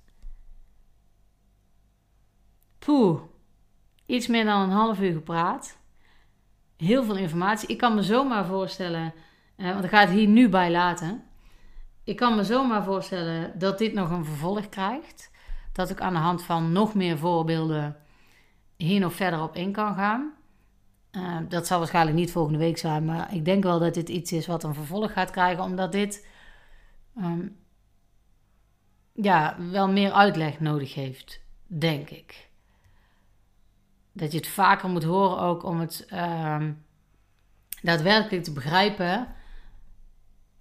Poeh, 2.79 3.21
iets 4.07 4.27
meer 4.27 4.45
dan 4.45 4.61
een 4.61 4.71
half 4.71 5.01
uur 5.01 5.13
gepraat. 5.13 5.79
Heel 6.77 7.05
veel 7.05 7.17
informatie. 7.17 7.69
Ik 7.69 7.79
kan 7.79 7.95
me 7.95 8.03
zomaar 8.03 8.47
voorstellen, 8.47 9.15
eh, 9.57 9.73
want 9.73 9.85
ik 9.85 9.91
ga 9.91 10.01
het 10.01 10.11
hier 10.11 10.29
nu 10.29 10.49
bij 10.49 10.71
laten. 10.71 11.25
Ik 12.05 12.17
kan 12.17 12.37
me 12.37 12.45
zomaar 12.45 12.85
voorstellen 12.85 13.59
dat 13.59 13.79
dit 13.79 13.93
nog 13.93 14.11
een 14.11 14.25
vervolg 14.25 14.69
krijgt. 14.69 15.31
Dat 15.73 15.91
ik 15.91 16.01
aan 16.01 16.13
de 16.13 16.19
hand 16.19 16.43
van 16.43 16.73
nog 16.73 16.95
meer 16.95 17.19
voorbeelden 17.19 17.97
hier 18.77 19.01
nog 19.01 19.13
verder 19.15 19.43
op 19.43 19.57
in 19.57 19.73
kan 19.73 19.95
gaan. 19.95 20.33
Uh, 21.13 21.39
dat 21.49 21.67
zal 21.67 21.79
waarschijnlijk 21.79 22.17
niet 22.17 22.33
volgende 22.33 22.59
week 22.59 22.79
zijn, 22.79 23.05
maar 23.05 23.35
ik 23.35 23.45
denk 23.45 23.63
wel 23.63 23.79
dat 23.79 23.95
dit 23.95 24.09
iets 24.09 24.33
is 24.33 24.47
wat 24.47 24.65
een 24.65 24.75
vervolg 24.75 25.13
gaat 25.13 25.31
krijgen, 25.31 25.65
omdat 25.65 25.93
dit 25.93 26.27
um, 27.17 27.57
ja, 29.13 29.57
wel 29.71 29.89
meer 29.89 30.13
uitleg 30.13 30.61
nodig 30.61 30.95
heeft, 30.95 31.41
denk 31.67 32.11
ik. 32.11 32.49
Dat 34.13 34.33
je 34.33 34.39
het 34.39 34.47
vaker 34.47 34.89
moet 34.89 35.05
horen 35.05 35.39
ook 35.39 35.65
om 35.65 35.81
het 35.81 36.07
uh, 36.13 36.63
daadwerkelijk 37.83 38.45
te 38.45 38.53
begrijpen 38.53 39.35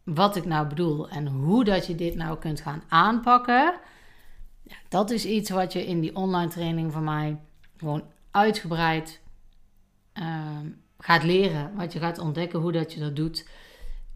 wat 0.03 0.35
ik 0.35 0.45
nou 0.45 0.67
bedoel 0.67 1.09
en 1.09 1.27
hoe 1.27 1.63
dat 1.63 1.87
je 1.87 1.95
dit 1.95 2.15
nou 2.15 2.37
kunt 2.37 2.61
gaan 2.61 2.83
aanpakken. 2.87 3.73
Ja, 4.63 4.75
dat 4.89 5.11
is 5.11 5.25
iets 5.25 5.49
wat 5.49 5.73
je 5.73 5.85
in 5.85 5.99
die 5.99 6.15
online 6.15 6.49
training 6.49 6.91
van 6.91 7.03
mij 7.03 7.39
gewoon 7.83 8.03
uitgebreid 8.31 9.21
uh, 10.13 10.59
gaat 10.99 11.23
leren. 11.23 11.75
Wat 11.75 11.93
je 11.93 11.99
gaat 11.99 12.19
ontdekken 12.19 12.59
hoe 12.59 12.71
dat 12.71 12.93
je 12.93 12.99
dat 12.99 13.15
doet. 13.15 13.47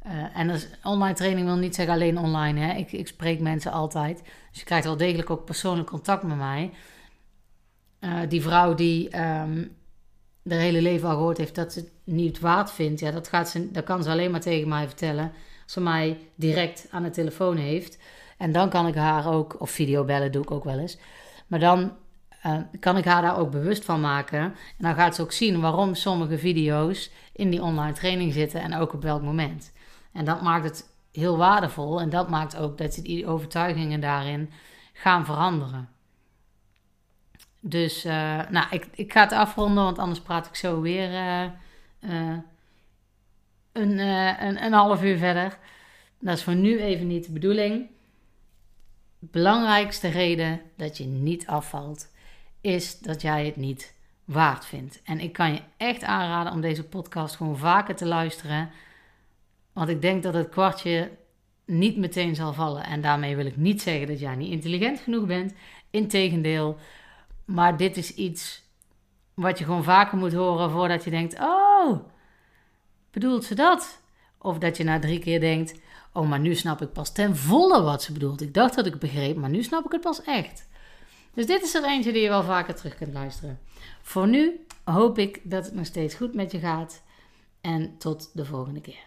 Uh, 0.06 0.38
en 0.38 0.48
dus 0.48 0.68
online 0.84 1.16
training 1.16 1.46
wil 1.46 1.56
niet 1.56 1.76
zeggen 1.76 1.94
alleen 1.94 2.18
online. 2.18 2.60
Hè? 2.60 2.74
Ik, 2.74 2.92
ik 2.92 3.08
spreek 3.08 3.40
mensen 3.40 3.72
altijd. 3.72 4.24
Dus 4.50 4.60
je 4.60 4.66
krijgt 4.66 4.86
wel 4.86 4.98
degelijk 4.98 5.30
ook 5.30 5.46
persoonlijk 5.46 5.90
contact 5.90 6.24
met 6.24 6.38
mij. 6.38 6.72
Uh, 8.00 8.20
die 8.30 8.42
vrouw 8.42 8.74
die 8.74 9.20
um, 9.22 9.76
hele 10.44 10.82
leven 10.82 11.10
al 11.10 11.16
gehoord 11.16 11.38
heeft 11.38 11.56
dat 11.56 11.74
ze 11.74 11.80
het 11.80 11.92
niet 12.04 12.40
waard 12.40 12.72
vindt. 12.72 13.00
Ja, 13.00 13.12
dat, 13.12 13.28
gaat 13.28 13.50
ze, 13.50 13.72
dat 13.72 13.84
kan 13.84 14.04
ze 14.04 14.10
alleen 14.10 14.32
maar 14.32 14.42
tegen 14.42 14.68
mij 14.68 14.88
vertellen. 14.88 15.32
Als 15.64 15.74
ze 15.74 15.82
mij 15.82 16.18
direct 16.36 16.88
aan 16.92 17.04
de 17.04 17.10
telefoon 17.10 17.58
heeft. 17.58 17.98
En 18.38 18.52
dan 18.52 18.70
kan 18.70 18.88
ik 18.88 18.96
haar 18.96 19.34
ook, 19.34 19.62
of 19.62 19.70
videobellen 19.70 20.32
doe 20.32 20.42
ik 20.42 20.52
ook 20.52 20.64
wel 20.64 20.80
eens. 20.80 20.98
Maar 21.48 21.60
dan 21.60 21.92
kan 22.80 22.98
ik 22.98 23.06
haar 23.06 23.22
daar 23.22 23.38
ook 23.38 23.52
bewust 23.52 23.86
van 23.86 24.02
maken. 24.02 24.40
En 24.40 24.54
dan 24.78 24.96
gaat 24.96 25.16
ze 25.16 25.22
ook 25.22 25.32
zien 25.32 25.60
waarom 25.60 25.96
sommige 25.96 26.38
video's 26.38 27.12
in 27.34 27.50
die 27.50 27.62
online 27.62 27.94
training 27.94 28.34
zitten 28.34 28.62
en 28.62 28.76
ook 28.76 28.94
op 28.94 29.02
welk 29.02 29.22
moment. 29.22 29.74
En 30.14 30.26
dat 30.26 30.42
maakt 30.42 30.64
het 30.64 30.96
heel 31.12 31.38
waardevol 31.38 32.02
en 32.02 32.10
dat 32.10 32.30
maakt 32.30 32.58
ook 32.58 32.78
dat 32.78 33.00
die 33.04 33.28
overtuigingen 33.28 34.00
daarin 34.00 34.52
gaan 34.94 35.26
veranderen. 35.26 35.90
Dus, 37.60 38.06
uh, 38.06 38.50
nou, 38.50 38.66
ik, 38.70 38.88
ik 38.92 39.12
ga 39.12 39.22
het 39.22 39.32
afronden, 39.32 39.84
want 39.84 40.00
anders 40.00 40.22
praat 40.22 40.48
ik 40.48 40.56
zo 40.56 40.82
weer 40.82 41.12
uh, 41.12 42.38
een, 43.72 44.00
een, 44.00 44.64
een 44.64 44.74
half 44.74 45.04
uur 45.04 45.18
verder. 45.18 45.58
Dat 46.20 46.38
is 46.38 46.44
voor 46.44 46.56
nu 46.56 46.80
even 46.82 47.08
niet 47.08 47.26
de 47.26 47.32
bedoeling. 47.32 47.88
Belangrijkste 49.20 50.08
reden 50.08 50.62
dat 50.76 50.98
je 50.98 51.06
niet 51.06 51.48
afvalt 51.48 52.10
is 52.62 53.00
dat 53.00 53.22
jij 53.22 53.46
het 53.46 53.56
niet 53.56 53.94
waard 54.26 54.66
vindt. 54.66 55.02
En 55.04 55.20
ik 55.20 55.34
kan 55.34 55.54
je 55.54 55.62
echt 55.78 56.04
aanraden 56.04 56.54
om 56.54 56.62
deze 56.62 56.84
podcast 56.84 57.36
gewoon 57.36 57.58
vaker 57.58 57.96
te 57.96 58.06
luisteren. 58.06 58.70
Want 59.74 59.90
ik 59.90 60.02
denk 60.02 60.24
dat 60.24 60.34
het 60.34 60.50
kwartje 60.50 61.12
niet 61.66 61.98
meteen 61.98 62.36
zal 62.36 62.54
vallen. 62.54 62.84
En 62.84 63.02
daarmee 63.02 63.36
wil 63.36 63.46
ik 63.46 63.58
niet 63.58 63.82
zeggen 63.82 64.08
dat 64.08 64.20
jij 64.20 64.36
niet 64.36 64.52
intelligent 64.52 65.00
genoeg 65.00 65.26
bent. 65.26 65.54
Integendeel. 65.90 66.78
Maar 67.46 67.78
dit 67.78 67.98
is 67.98 68.14
iets 68.14 68.64
wat 69.34 69.58
je 69.58 69.66
gewoon 69.66 69.84
vaker 69.84 70.18
moet 70.18 70.34
horen 70.34 70.72
voordat 70.72 71.04
je 71.04 71.10
denkt: 71.10 71.40
Oh, 71.40 72.00
bedoelt 73.12 73.44
ze 73.44 73.56
dat? 73.56 74.02
Of 74.38 74.58
dat 74.58 74.78
je 74.78 74.84
na 74.84 75.00
drie 75.00 75.20
keer 75.20 75.40
denkt: 75.40 75.80
Oh, 76.14 76.30
maar 76.30 76.40
nu 76.40 76.56
snap 76.56 76.82
ik 76.82 76.92
pas 76.92 77.14
ten 77.14 77.36
volle 77.36 77.82
wat 77.82 78.04
ze 78.04 78.14
bedoelt. 78.14 78.42
Ik 78.42 78.54
dacht 78.54 78.76
dat 78.76 78.86
ik 78.86 79.00
begreep, 79.00 79.38
maar 79.38 79.50
nu 79.50 79.64
snap 79.64 79.86
ik 79.86 79.92
het 79.92 80.02
pas 80.02 80.24
echt. 80.24 80.67
Dus 81.38 81.46
dit 81.46 81.64
is 81.64 81.74
er 81.74 81.84
eentje 81.84 82.12
die 82.12 82.22
je 82.22 82.30
wel 82.30 82.44
vaker 82.44 82.76
terug 82.76 82.96
kunt 82.96 83.14
luisteren. 83.14 83.60
Voor 84.02 84.28
nu 84.28 84.66
hoop 84.84 85.18
ik 85.18 85.42
dat 85.44 85.66
het 85.66 85.74
nog 85.74 85.86
steeds 85.86 86.16
goed 86.16 86.34
met 86.34 86.52
je 86.52 86.60
gaat. 86.60 87.04
En 87.62 87.98
tot 87.98 88.30
de 88.34 88.46
volgende 88.46 88.82
keer. 88.82 89.06